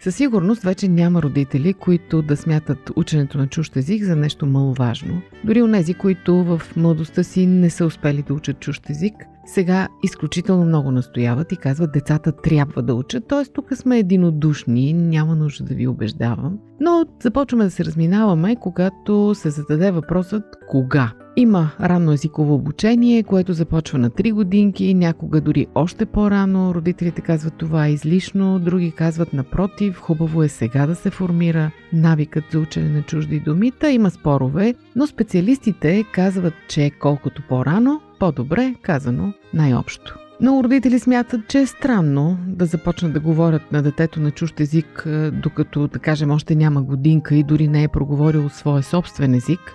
Със 0.00 0.14
сигурност 0.14 0.62
вече 0.62 0.88
няма 0.88 1.22
родители, 1.22 1.74
които 1.74 2.22
да 2.22 2.36
смятат 2.36 2.90
ученето 2.96 3.38
на 3.38 3.46
чужд 3.46 3.76
език 3.76 4.04
за 4.04 4.16
нещо 4.16 4.46
маловажно. 4.46 5.22
Дори 5.44 5.62
нези, 5.62 5.94
които 5.94 6.44
в 6.44 6.62
младостта 6.76 7.22
си 7.22 7.46
не 7.46 7.70
са 7.70 7.86
успели 7.86 8.22
да 8.22 8.34
учат 8.34 8.60
чужд 8.60 8.90
език, 8.90 9.14
сега 9.46 9.88
изключително 10.02 10.64
много 10.64 10.90
настояват 10.90 11.52
и 11.52 11.56
казват 11.56 11.92
децата 11.92 12.32
трябва 12.32 12.82
да 12.82 12.94
учат, 12.94 13.28
т.е. 13.28 13.44
тук 13.52 13.76
сме 13.76 13.98
единодушни, 13.98 14.92
няма 14.92 15.36
нужда 15.36 15.64
да 15.64 15.74
ви 15.74 15.86
убеждавам. 15.86 16.58
Но 16.80 17.06
започваме 17.22 17.64
да 17.64 17.70
се 17.70 17.84
разминаваме, 17.84 18.56
когато 18.56 19.34
се 19.34 19.50
зададе 19.50 19.90
въпросът 19.90 20.44
кога. 20.68 21.12
Има 21.38 21.70
ранно 21.80 22.12
езиково 22.12 22.54
обучение, 22.54 23.22
което 23.22 23.52
започва 23.52 23.98
на 23.98 24.10
3 24.10 24.32
годинки, 24.32 24.94
някога 24.94 25.40
дори 25.40 25.66
още 25.74 26.06
по-рано. 26.06 26.74
Родителите 26.74 27.20
казват 27.20 27.54
това 27.58 27.86
е 27.86 27.92
излишно, 27.92 28.58
други 28.58 28.92
казват 28.92 29.32
напротив, 29.32 29.98
хубаво 30.00 30.42
е 30.42 30.48
сега 30.48 30.86
да 30.86 30.94
се 30.94 31.10
формира 31.10 31.70
навикът 31.92 32.44
за 32.52 32.58
учене 32.58 32.88
на 32.88 33.02
чужди 33.02 33.40
думи. 33.40 33.70
Та 33.70 33.90
има 33.90 34.10
спорове, 34.10 34.74
но 34.96 35.06
специалистите 35.06 36.04
казват, 36.12 36.54
че 36.68 36.90
колкото 36.90 37.42
по-рано, 37.48 38.00
по-добре, 38.18 38.74
казано 38.82 39.32
най-общо. 39.54 40.18
Много 40.40 40.64
родители 40.64 40.98
смятат, 40.98 41.48
че 41.48 41.58
е 41.58 41.66
странно 41.66 42.38
да 42.46 42.66
започнат 42.66 43.12
да 43.12 43.20
говорят 43.20 43.72
на 43.72 43.82
детето 43.82 44.20
на 44.20 44.30
чужд 44.30 44.60
език, 44.60 45.02
е, 45.06 45.30
докато, 45.30 45.88
да 45.88 45.98
кажем, 45.98 46.30
още 46.30 46.54
няма 46.54 46.82
годинка 46.82 47.34
и 47.34 47.42
дори 47.42 47.68
не 47.68 47.82
е 47.82 47.88
проговорил 47.88 48.48
своя 48.48 48.82
собствен 48.82 49.34
език. 49.34 49.74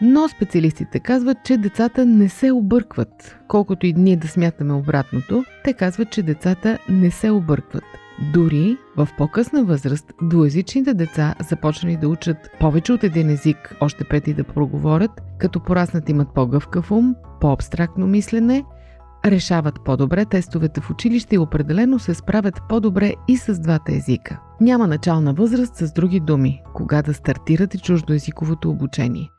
Но 0.00 0.28
специалистите 0.28 1.00
казват, 1.00 1.38
че 1.44 1.56
децата 1.56 2.06
не 2.06 2.28
се 2.28 2.52
объркват. 2.52 3.38
Колкото 3.48 3.86
и 3.86 3.92
ние 3.92 4.16
да 4.16 4.28
смятаме 4.28 4.72
обратното, 4.72 5.44
те 5.64 5.72
казват, 5.72 6.10
че 6.10 6.22
децата 6.22 6.78
не 6.88 7.10
се 7.10 7.30
объркват. 7.30 7.84
Дори 8.32 8.76
в 8.96 9.08
по-късна 9.18 9.64
възраст 9.64 10.12
двуязичните 10.22 10.94
деца 10.94 11.34
започнали 11.48 11.96
да 11.96 12.08
учат 12.08 12.36
повече 12.60 12.92
от 12.92 13.04
един 13.04 13.30
език, 13.30 13.76
още 13.80 14.04
преди 14.04 14.34
да 14.34 14.44
проговорят, 14.44 15.10
като 15.38 15.60
пораснат 15.60 16.08
имат 16.08 16.28
по-гъвкав 16.34 16.90
ум, 16.90 17.14
по-абстрактно 17.40 18.06
мислене, 18.06 18.64
решават 19.26 19.84
по-добре 19.84 20.24
тестовете 20.24 20.80
в 20.80 20.90
училище 20.90 21.34
и 21.34 21.38
определено 21.38 21.98
се 21.98 22.14
справят 22.14 22.60
по-добре 22.68 23.14
и 23.28 23.36
с 23.36 23.60
двата 23.60 23.94
езика. 23.94 24.40
Няма 24.60 24.86
начална 24.86 25.32
възраст 25.32 25.76
с 25.76 25.92
други 25.92 26.20
думи, 26.20 26.62
кога 26.74 27.02
да 27.02 27.14
стартирате 27.14 27.78
чуждоезиковото 27.78 28.70
обучение. 28.70 29.30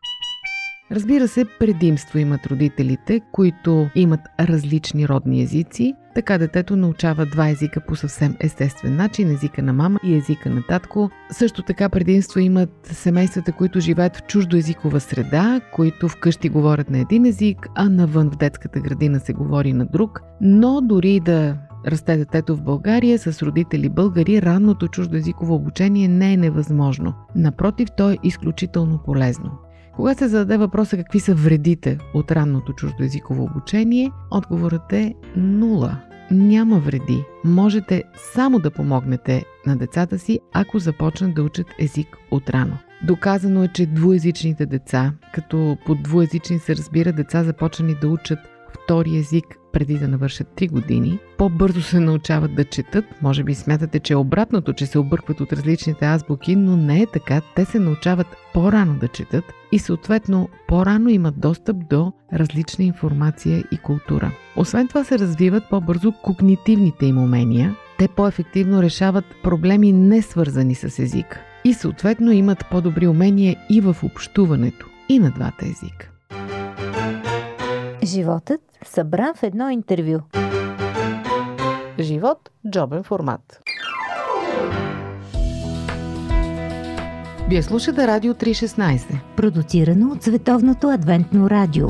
Разбира 0.92 1.28
се, 1.28 1.46
предимство 1.60 2.20
имат 2.20 2.48
родителите, 2.48 3.22
които 3.32 3.90
имат 3.96 4.20
различни 4.40 5.08
родни 5.08 5.42
езици. 5.42 5.94
Така 6.16 6.38
детето 6.38 6.76
научава 6.76 7.26
два 7.26 7.50
езика 7.50 7.82
по 7.88 7.96
съвсем 7.96 8.36
естествен 8.40 8.96
начин 8.96 9.32
езика 9.32 9.62
на 9.62 9.74
мама 9.74 10.00
и 10.04 10.16
езика 10.16 10.50
на 10.50 10.64
татко. 10.68 11.10
Също 11.32 11.62
така 11.62 11.90
предимство 11.90 12.40
имат 12.40 12.70
семействата, 12.84 13.52
които 13.52 13.80
живеят 13.80 14.18
в 14.18 14.24
чуждоезикова 14.24 15.00
среда, 15.00 15.62
които 15.74 16.10
вкъщи 16.10 16.50
говорят 16.50 16.90
на 16.90 17.00
един 17.00 17.26
език, 17.26 17.68
а 17.76 17.90
навън 17.90 18.32
в 18.32 18.38
детската 18.38 18.80
градина 18.80 19.20
се 19.20 19.34
говори 19.34 19.74
на 19.74 19.86
друг. 19.86 20.22
Но 20.42 20.82
дори 20.82 21.20
да 21.20 21.58
расте 21.88 22.18
детето 22.18 22.56
в 22.56 22.64
България 22.64 23.20
с 23.20 23.42
родители 23.42 23.90
българи, 23.90 24.42
ранното 24.42 24.88
чуждоезиково 24.88 25.56
обучение 25.56 26.08
не 26.08 26.34
е 26.34 26.38
невъзможно. 26.38 27.14
Напротив, 27.36 27.90
то 27.98 28.10
е 28.10 28.18
изключително 28.24 29.00
полезно. 29.06 29.65
Когато 29.96 30.18
се 30.18 30.28
зададе 30.28 30.58
въпроса 30.58 30.98
какви 30.98 31.20
са 31.20 31.36
вредите 31.36 31.98
от 32.14 32.32
ранното 32.32 32.74
чуждоязиково 32.74 33.44
обучение, 33.44 34.12
отговорът 34.32 34.94
е 34.94 35.14
нула. 35.36 35.98
Няма 36.32 36.80
вреди. 36.80 37.24
Можете 37.44 38.04
само 38.34 38.60
да 38.60 38.72
помогнете 38.72 39.46
на 39.66 39.78
децата 39.78 40.20
си, 40.20 40.40
ако 40.54 40.80
започнат 40.80 41.36
да 41.36 41.44
учат 41.44 41.68
език 41.80 42.18
от 42.32 42.50
рано. 42.50 42.78
Доказано 43.08 43.64
е, 43.64 43.68
че 43.68 43.86
двуязичните 43.86 44.66
деца, 44.66 45.14
като 45.34 45.78
по 45.86 45.96
двуязични 45.96 46.60
се 46.60 46.76
разбира 46.76 47.14
деца 47.14 47.44
започнали 47.44 47.96
да 48.02 48.08
учат 48.08 48.40
втори 48.74 49.18
език 49.18 49.46
преди 49.76 49.98
да 49.98 50.08
навършат 50.08 50.48
3 50.48 50.72
години, 50.72 51.20
по-бързо 51.38 51.82
се 51.82 52.00
научават 52.00 52.56
да 52.56 52.66
четат. 52.66 53.06
Може 53.22 53.44
би 53.44 53.56
смятате, 53.56 54.00
че 54.00 54.14
е 54.14 54.16
обратното, 54.16 54.74
че 54.74 54.86
се 54.86 55.00
объркват 55.00 55.42
от 55.42 55.54
различните 55.54 56.06
азбуки, 56.06 56.56
но 56.56 56.78
не 56.78 57.02
е 57.02 57.06
така. 57.06 57.42
Те 57.56 57.66
се 57.66 57.80
научават 57.80 58.28
по-рано 58.54 58.96
да 59.00 59.08
четат 59.08 59.44
и 59.72 59.80
съответно 59.80 60.50
по-рано 60.68 61.10
имат 61.10 61.40
достъп 61.40 61.78
до 61.90 62.14
различна 62.34 62.84
информация 62.84 63.64
и 63.72 63.78
култура. 63.78 64.32
Освен 64.56 64.88
това 64.88 65.04
се 65.04 65.20
развиват 65.20 65.64
по-бързо 65.70 66.12
когнитивните 66.12 67.06
им 67.06 67.18
умения. 67.18 67.76
Те 67.98 68.08
по-ефективно 68.08 68.84
решават 68.84 69.26
проблеми 69.44 69.92
не 69.92 70.22
свързани 70.22 70.76
с 70.76 71.00
език 71.00 71.40
и 71.66 71.74
съответно 71.74 72.32
имат 72.32 72.66
по-добри 72.72 73.08
умения 73.08 73.56
и 73.70 73.82
в 73.82 73.96
общуването 74.04 74.88
и 75.10 75.20
на 75.20 75.32
двата 75.32 75.66
езика. 75.66 76.12
Животът 78.04 78.62
събран 78.88 79.34
в 79.36 79.44
едно 79.44 79.70
интервю. 79.70 80.20
Живот– 82.00 82.50
джобен 82.70 83.04
формат. 83.04 83.62
Вие 87.50 87.64
слушате 87.64 88.08
Радио 88.08 88.34
316. 88.34 89.18
Продуцирано 89.36 90.12
от 90.12 90.24
Световното 90.24 90.90
адвентно 90.90 91.50
радио. 91.50 91.88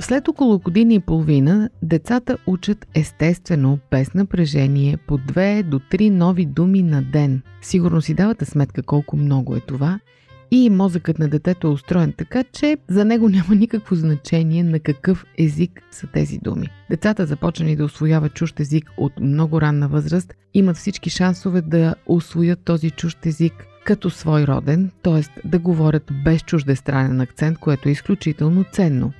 След 0.00 0.28
около 0.28 0.58
години 0.58 0.94
и 0.94 1.00
половина, 1.00 1.70
децата 1.82 2.38
учат 2.46 2.86
естествено, 2.94 3.78
без 3.90 4.14
напрежение, 4.14 4.96
по 4.96 5.18
две 5.18 5.62
до 5.62 5.80
три 5.90 6.10
нови 6.10 6.46
думи 6.46 6.82
на 6.82 7.02
ден. 7.02 7.42
Сигурно 7.62 8.02
си 8.02 8.14
давате 8.14 8.44
сметка 8.44 8.82
колко 8.82 9.16
много 9.16 9.56
е 9.56 9.60
това– 9.60 10.00
и 10.54 10.70
мозъкът 10.70 11.18
на 11.18 11.28
детето 11.28 11.66
е 11.66 11.70
устроен 11.70 12.12
така, 12.12 12.44
че 12.44 12.76
за 12.88 13.04
него 13.04 13.28
няма 13.28 13.54
никакво 13.54 13.94
значение 13.94 14.62
на 14.62 14.80
какъв 14.80 15.24
език 15.38 15.82
са 15.90 16.06
тези 16.06 16.38
думи. 16.38 16.68
Децата, 16.90 17.26
започнали 17.26 17.76
да 17.76 17.84
освояват 17.84 18.34
чужд 18.34 18.60
език 18.60 18.90
от 18.96 19.12
много 19.20 19.60
ранна 19.60 19.88
възраст, 19.88 20.34
имат 20.54 20.76
всички 20.76 21.10
шансове 21.10 21.60
да 21.60 21.94
освоят 22.06 22.64
този 22.64 22.90
чужд 22.90 23.26
език 23.26 23.52
като 23.84 24.10
свой 24.10 24.44
роден, 24.46 24.90
т.е. 25.02 25.48
да 25.48 25.58
говорят 25.58 26.12
без 26.24 26.42
чуждестранен 26.42 27.20
акцент, 27.20 27.58
което 27.58 27.88
е 27.88 27.92
изключително 27.92 28.64
ценно. 28.72 29.12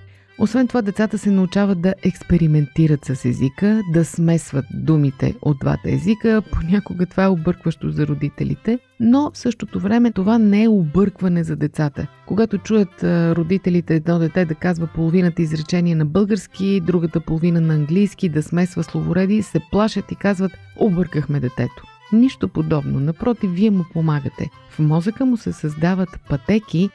Освен 0.43 0.69
това, 0.69 0.83
децата 0.83 1.19
се 1.19 1.31
научават 1.31 1.81
да 1.81 1.95
експериментират 2.03 3.05
с 3.05 3.25
езика, 3.25 3.81
да 3.93 4.05
смесват 4.05 4.65
думите 4.75 5.35
от 5.43 5.59
двата 5.61 5.91
езика. 5.91 6.43
Понякога 6.53 7.07
това 7.07 7.25
е 7.25 7.29
объркващо 7.29 7.91
за 7.91 8.07
родителите, 8.07 8.79
но 9.01 9.31
в 9.35 9.39
същото 9.39 9.81
време 9.81 10.13
това 10.13 10.39
не 10.39 10.63
е 10.63 10.69
объркване 10.69 11.45
за 11.45 11.57
децата. 11.57 12.07
Когато 12.27 12.59
чуят 12.59 13.03
родителите 13.37 13.95
едно 13.95 14.19
дете 14.19 14.45
да 14.45 14.55
казва 14.55 14.87
половината 14.87 15.43
изречение 15.43 15.95
на 15.95 16.05
български, 16.05 16.81
другата 16.81 17.21
половина 17.21 17.61
на 17.61 17.75
английски, 17.75 18.29
да 18.29 18.43
смесва 18.43 18.83
словореди, 18.83 19.43
се 19.43 19.61
плашат 19.71 20.13
и 20.13 20.17
казват 20.17 20.53
объркахме 20.77 21.41
детето. 21.41 21.83
Нищо 22.13 22.49
подобно. 22.49 23.01
Напротив, 23.01 23.51
вие 23.51 23.71
му 23.71 23.85
помагате. 23.93 24.51
В 24.71 24.79
мозъка 24.79 25.27
му 25.27 25.37
се 25.37 25.53
създават 25.53 26.09
пътеки, 26.29 26.91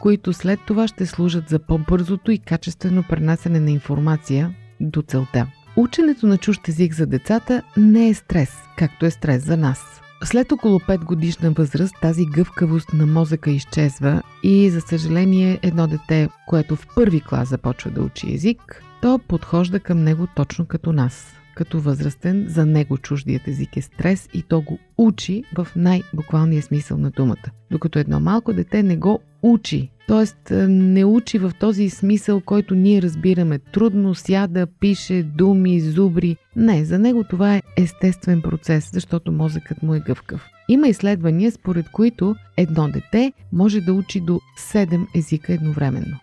които 0.00 0.32
след 0.32 0.60
това 0.66 0.88
ще 0.88 1.06
служат 1.06 1.48
за 1.48 1.58
по-бързото 1.58 2.30
и 2.30 2.38
качествено 2.38 3.04
пренасене 3.08 3.60
на 3.60 3.70
информация 3.70 4.54
до 4.80 5.02
целта. 5.02 5.46
Ученето 5.76 6.26
на 6.26 6.38
чужд 6.38 6.68
език 6.68 6.94
за 6.94 7.06
децата 7.06 7.62
не 7.76 8.08
е 8.08 8.14
стрес, 8.14 8.56
както 8.76 9.06
е 9.06 9.10
стрес 9.10 9.44
за 9.44 9.56
нас. 9.56 10.00
След 10.24 10.52
около 10.52 10.78
5 10.78 11.04
годишна 11.04 11.50
възраст 11.50 11.94
тази 12.02 12.26
гъвкавост 12.26 12.92
на 12.92 13.06
мозъка 13.06 13.50
изчезва 13.50 14.22
и 14.42 14.70
за 14.70 14.80
съжаление 14.80 15.58
едно 15.62 15.86
дете, 15.86 16.28
което 16.46 16.76
в 16.76 16.86
първи 16.94 17.20
клас 17.20 17.48
започва 17.48 17.90
да 17.90 18.02
учи 18.02 18.34
език, 18.34 18.82
то 19.02 19.20
подхожда 19.28 19.80
към 19.80 20.04
него 20.04 20.26
точно 20.36 20.66
като 20.66 20.92
нас 20.92 21.37
като 21.58 21.80
възрастен, 21.80 22.46
за 22.48 22.66
него 22.66 22.98
чуждият 22.98 23.48
език 23.48 23.76
е 23.76 23.82
стрес 23.82 24.28
и 24.34 24.42
то 24.42 24.60
го 24.60 24.78
учи 24.98 25.44
в 25.56 25.68
най-буквалния 25.76 26.62
смисъл 26.62 26.98
на 26.98 27.10
думата. 27.10 27.50
Докато 27.70 27.98
едно 27.98 28.20
малко 28.20 28.52
дете 28.52 28.82
не 28.82 28.96
го 28.96 29.20
учи, 29.42 29.90
т.е. 30.08 30.54
не 30.68 31.04
учи 31.04 31.38
в 31.38 31.52
този 31.60 31.90
смисъл, 31.90 32.40
който 32.40 32.74
ние 32.74 33.02
разбираме. 33.02 33.58
Трудно 33.58 34.14
сяда, 34.14 34.66
пише, 34.80 35.22
думи, 35.22 35.80
зубри. 35.80 36.36
Не, 36.56 36.84
за 36.84 36.98
него 36.98 37.24
това 37.24 37.56
е 37.56 37.62
естествен 37.76 38.42
процес, 38.42 38.90
защото 38.92 39.32
мозъкът 39.32 39.82
му 39.82 39.94
е 39.94 40.00
гъвкав. 40.00 40.46
Има 40.68 40.88
изследвания, 40.88 41.52
според 41.52 41.88
които 41.88 42.34
едно 42.56 42.88
дете 42.88 43.32
може 43.52 43.80
да 43.80 43.92
учи 43.92 44.20
до 44.20 44.40
7 44.72 45.06
езика 45.14 45.52
едновременно 45.52 46.18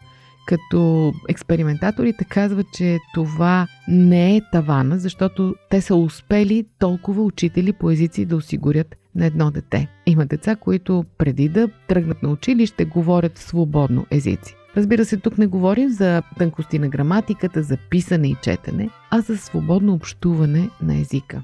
като 0.46 1.14
експериментаторите 1.30 2.26
казват, 2.26 2.68
че 2.74 3.00
това 3.14 3.68
не 3.88 4.36
е 4.36 4.42
тавана, 4.52 5.00
защото 5.00 5.56
те 5.70 5.82
са 5.82 5.96
успели 5.96 6.66
толкова 6.80 7.24
учители 7.24 7.74
по 7.74 7.92
езици 7.92 8.26
да 8.26 8.36
осигурят 8.36 8.96
на 9.16 9.26
едно 9.26 9.52
дете. 9.52 9.88
Има 10.06 10.26
деца, 10.26 10.56
които 10.56 11.06
преди 11.18 11.50
да 11.50 11.68
тръгнат 11.88 12.24
на 12.24 12.30
училище 12.30 12.86
говорят 12.86 13.38
свободно 13.38 14.06
езици. 14.12 14.56
Разбира 14.78 15.06
се, 15.06 15.18
тук 15.18 15.38
не 15.38 15.48
говорим 15.48 15.90
за 15.90 16.22
тънкости 16.38 16.80
на 16.80 16.90
граматиката, 16.90 17.64
за 17.64 17.78
писане 17.90 18.28
и 18.28 18.36
четене, 18.44 18.90
а 19.12 19.22
за 19.22 19.38
свободно 19.38 19.94
общуване 19.94 20.70
на 20.82 20.98
езика. 21.00 21.44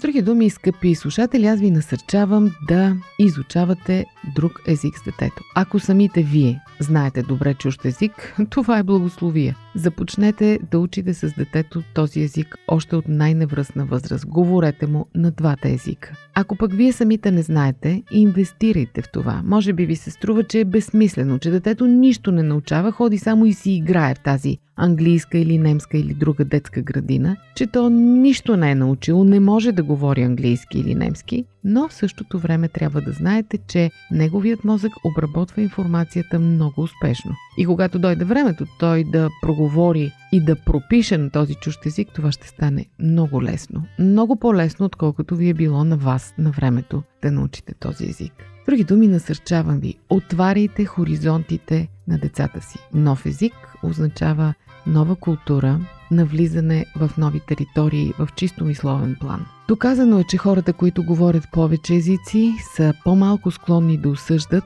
С 0.00 0.02
други 0.02 0.22
думи, 0.22 0.50
скъпи 0.50 0.94
слушатели, 0.94 1.46
аз 1.46 1.60
ви 1.60 1.70
насърчавам 1.70 2.50
да 2.68 2.96
изучавате 3.18 4.06
друг 4.34 4.62
език 4.66 4.98
с 4.98 5.04
детето. 5.04 5.42
Ако 5.54 5.78
самите 5.78 6.22
вие 6.22 6.60
знаете 6.78 7.22
добре 7.22 7.54
чужд 7.54 7.84
език, 7.84 8.36
това 8.50 8.78
е 8.78 8.82
благословие. 8.82 9.54
Започнете 9.74 10.58
да 10.70 10.78
учите 10.78 11.14
с 11.14 11.34
детето 11.38 11.82
този 11.94 12.20
език 12.20 12.56
още 12.68 12.96
от 12.96 13.08
най-невръстна 13.08 13.84
възраст. 13.84 14.26
Говорете 14.26 14.86
му 14.86 15.06
на 15.14 15.30
двата 15.30 15.68
езика. 15.68 16.12
Ако 16.34 16.56
пък 16.56 16.72
вие 16.72 16.92
самите 16.92 17.30
не 17.30 17.42
знаете, 17.42 18.02
инвестирайте 18.10 19.02
в 19.02 19.12
това. 19.12 19.42
Може 19.44 19.72
би 19.72 19.86
ви 19.86 19.96
се 19.96 20.10
струва, 20.10 20.44
че 20.44 20.60
е 20.60 20.64
безсмислено, 20.64 21.38
че 21.38 21.50
детето 21.50 21.86
нищо 21.86 22.32
не 22.32 22.42
научава, 22.42 22.92
ходи 22.92 23.18
само 23.18 23.46
и 23.46 23.52
си 23.52 23.72
играе 23.72 24.14
в 24.14 24.20
тази 24.20 24.58
английска 24.80 25.38
или 25.38 25.58
немска 25.58 25.98
или 25.98 26.14
друга 26.14 26.44
детска 26.44 26.82
градина, 26.82 27.36
че 27.54 27.66
то 27.66 27.90
нищо 27.90 28.56
не 28.56 28.70
е 28.70 28.74
научило, 28.74 29.24
не 29.24 29.40
може 29.40 29.72
да 29.72 29.82
говори 29.82 30.22
английски 30.22 30.78
или 30.78 30.94
немски, 30.94 31.44
но 31.64 31.88
в 31.88 31.94
същото 31.94 32.38
време 32.38 32.68
трябва 32.68 33.00
да 33.00 33.12
знаете, 33.12 33.58
че 33.68 33.90
неговият 34.10 34.64
мозък 34.64 34.92
обработва 35.04 35.62
информацията 35.62 36.38
много 36.38 36.82
успешно. 36.82 37.34
И 37.58 37.66
когато 37.66 37.98
дойде 37.98 38.24
времето 38.24 38.66
той 38.78 39.04
да 39.04 39.28
проговори 39.42 40.12
и 40.32 40.44
да 40.44 40.56
пропише 40.56 41.18
на 41.18 41.30
този 41.30 41.54
чужд 41.54 41.86
език, 41.86 42.08
това 42.14 42.32
ще 42.32 42.48
стане 42.48 42.86
много 42.98 43.42
лесно. 43.42 43.84
Много 43.98 44.36
по-лесно, 44.36 44.86
отколкото 44.86 45.36
ви 45.36 45.48
е 45.48 45.54
било 45.54 45.84
на 45.84 45.96
вас 45.96 46.34
на 46.38 46.50
времето 46.50 47.02
да 47.22 47.30
научите 47.30 47.74
този 47.74 48.04
език. 48.04 48.32
Други 48.66 48.84
думи, 48.84 49.08
насърчавам 49.08 49.80
ви, 49.80 49.94
отваряйте 50.10 50.84
хоризонтите 50.84 51.88
на 52.08 52.18
децата 52.18 52.60
си. 52.60 52.78
Нов 52.94 53.26
език 53.26 53.52
означава 53.82 54.54
нова 54.86 55.16
култура, 55.16 55.80
навлизане 56.10 56.86
в 56.96 57.10
нови 57.18 57.40
територии 57.40 58.12
в 58.18 58.28
чисто 58.36 58.64
мисловен 58.64 59.16
план. 59.20 59.46
Доказано 59.68 60.18
е, 60.18 60.24
че 60.24 60.36
хората, 60.36 60.72
които 60.72 61.02
говорят 61.02 61.44
повече 61.52 61.94
езици, 61.94 62.54
са 62.74 62.94
по-малко 63.04 63.50
склонни 63.50 63.96
да 63.96 64.08
осъждат, 64.08 64.64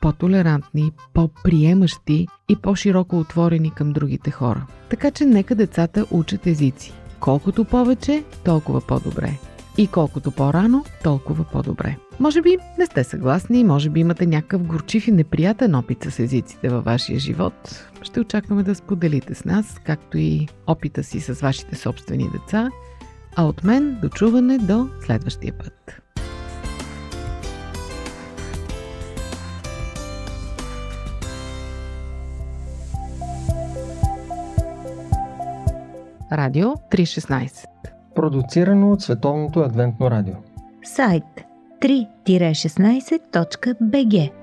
по-толерантни, 0.00 0.92
по-приемащи 1.14 2.28
и 2.48 2.56
по-широко 2.56 3.18
отворени 3.18 3.70
към 3.70 3.92
другите 3.92 4.30
хора. 4.30 4.66
Така 4.90 5.10
че 5.10 5.24
нека 5.24 5.54
децата 5.54 6.06
учат 6.10 6.46
езици. 6.46 6.92
Колкото 7.20 7.64
повече, 7.64 8.24
толкова 8.44 8.80
по-добре. 8.80 9.38
И 9.78 9.86
колкото 9.86 10.30
по-рано, 10.30 10.84
толкова 11.04 11.44
по-добре. 11.44 11.96
Може 12.20 12.42
би 12.42 12.58
не 12.78 12.86
сте 12.86 13.04
съгласни, 13.04 13.64
може 13.64 13.90
би 13.90 14.00
имате 14.00 14.26
някакъв 14.26 14.62
горчив 14.62 15.08
и 15.08 15.12
неприятен 15.12 15.74
опит 15.74 16.02
с 16.02 16.18
езиците 16.18 16.68
във 16.68 16.84
вашия 16.84 17.18
живот. 17.18 17.84
Ще 18.02 18.20
очакваме 18.20 18.62
да 18.62 18.74
споделите 18.74 19.34
с 19.34 19.44
нас, 19.44 19.80
както 19.84 20.18
и 20.18 20.48
опита 20.66 21.04
си 21.04 21.20
с 21.20 21.40
вашите 21.40 21.76
собствени 21.76 22.28
деца. 22.32 22.70
А 23.36 23.44
от 23.44 23.64
мен 23.64 23.98
до 24.02 24.08
чуване 24.08 24.58
до 24.58 24.88
следващия 25.06 25.52
път. 25.58 26.02
Радио 36.32 36.68
316 36.68 37.64
Продуцирано 38.14 38.92
от 38.92 39.02
Световното 39.02 39.60
адвентно 39.60 40.10
радио. 40.10 40.34
Сайт 40.84 41.49
3-16.bg 41.80 44.39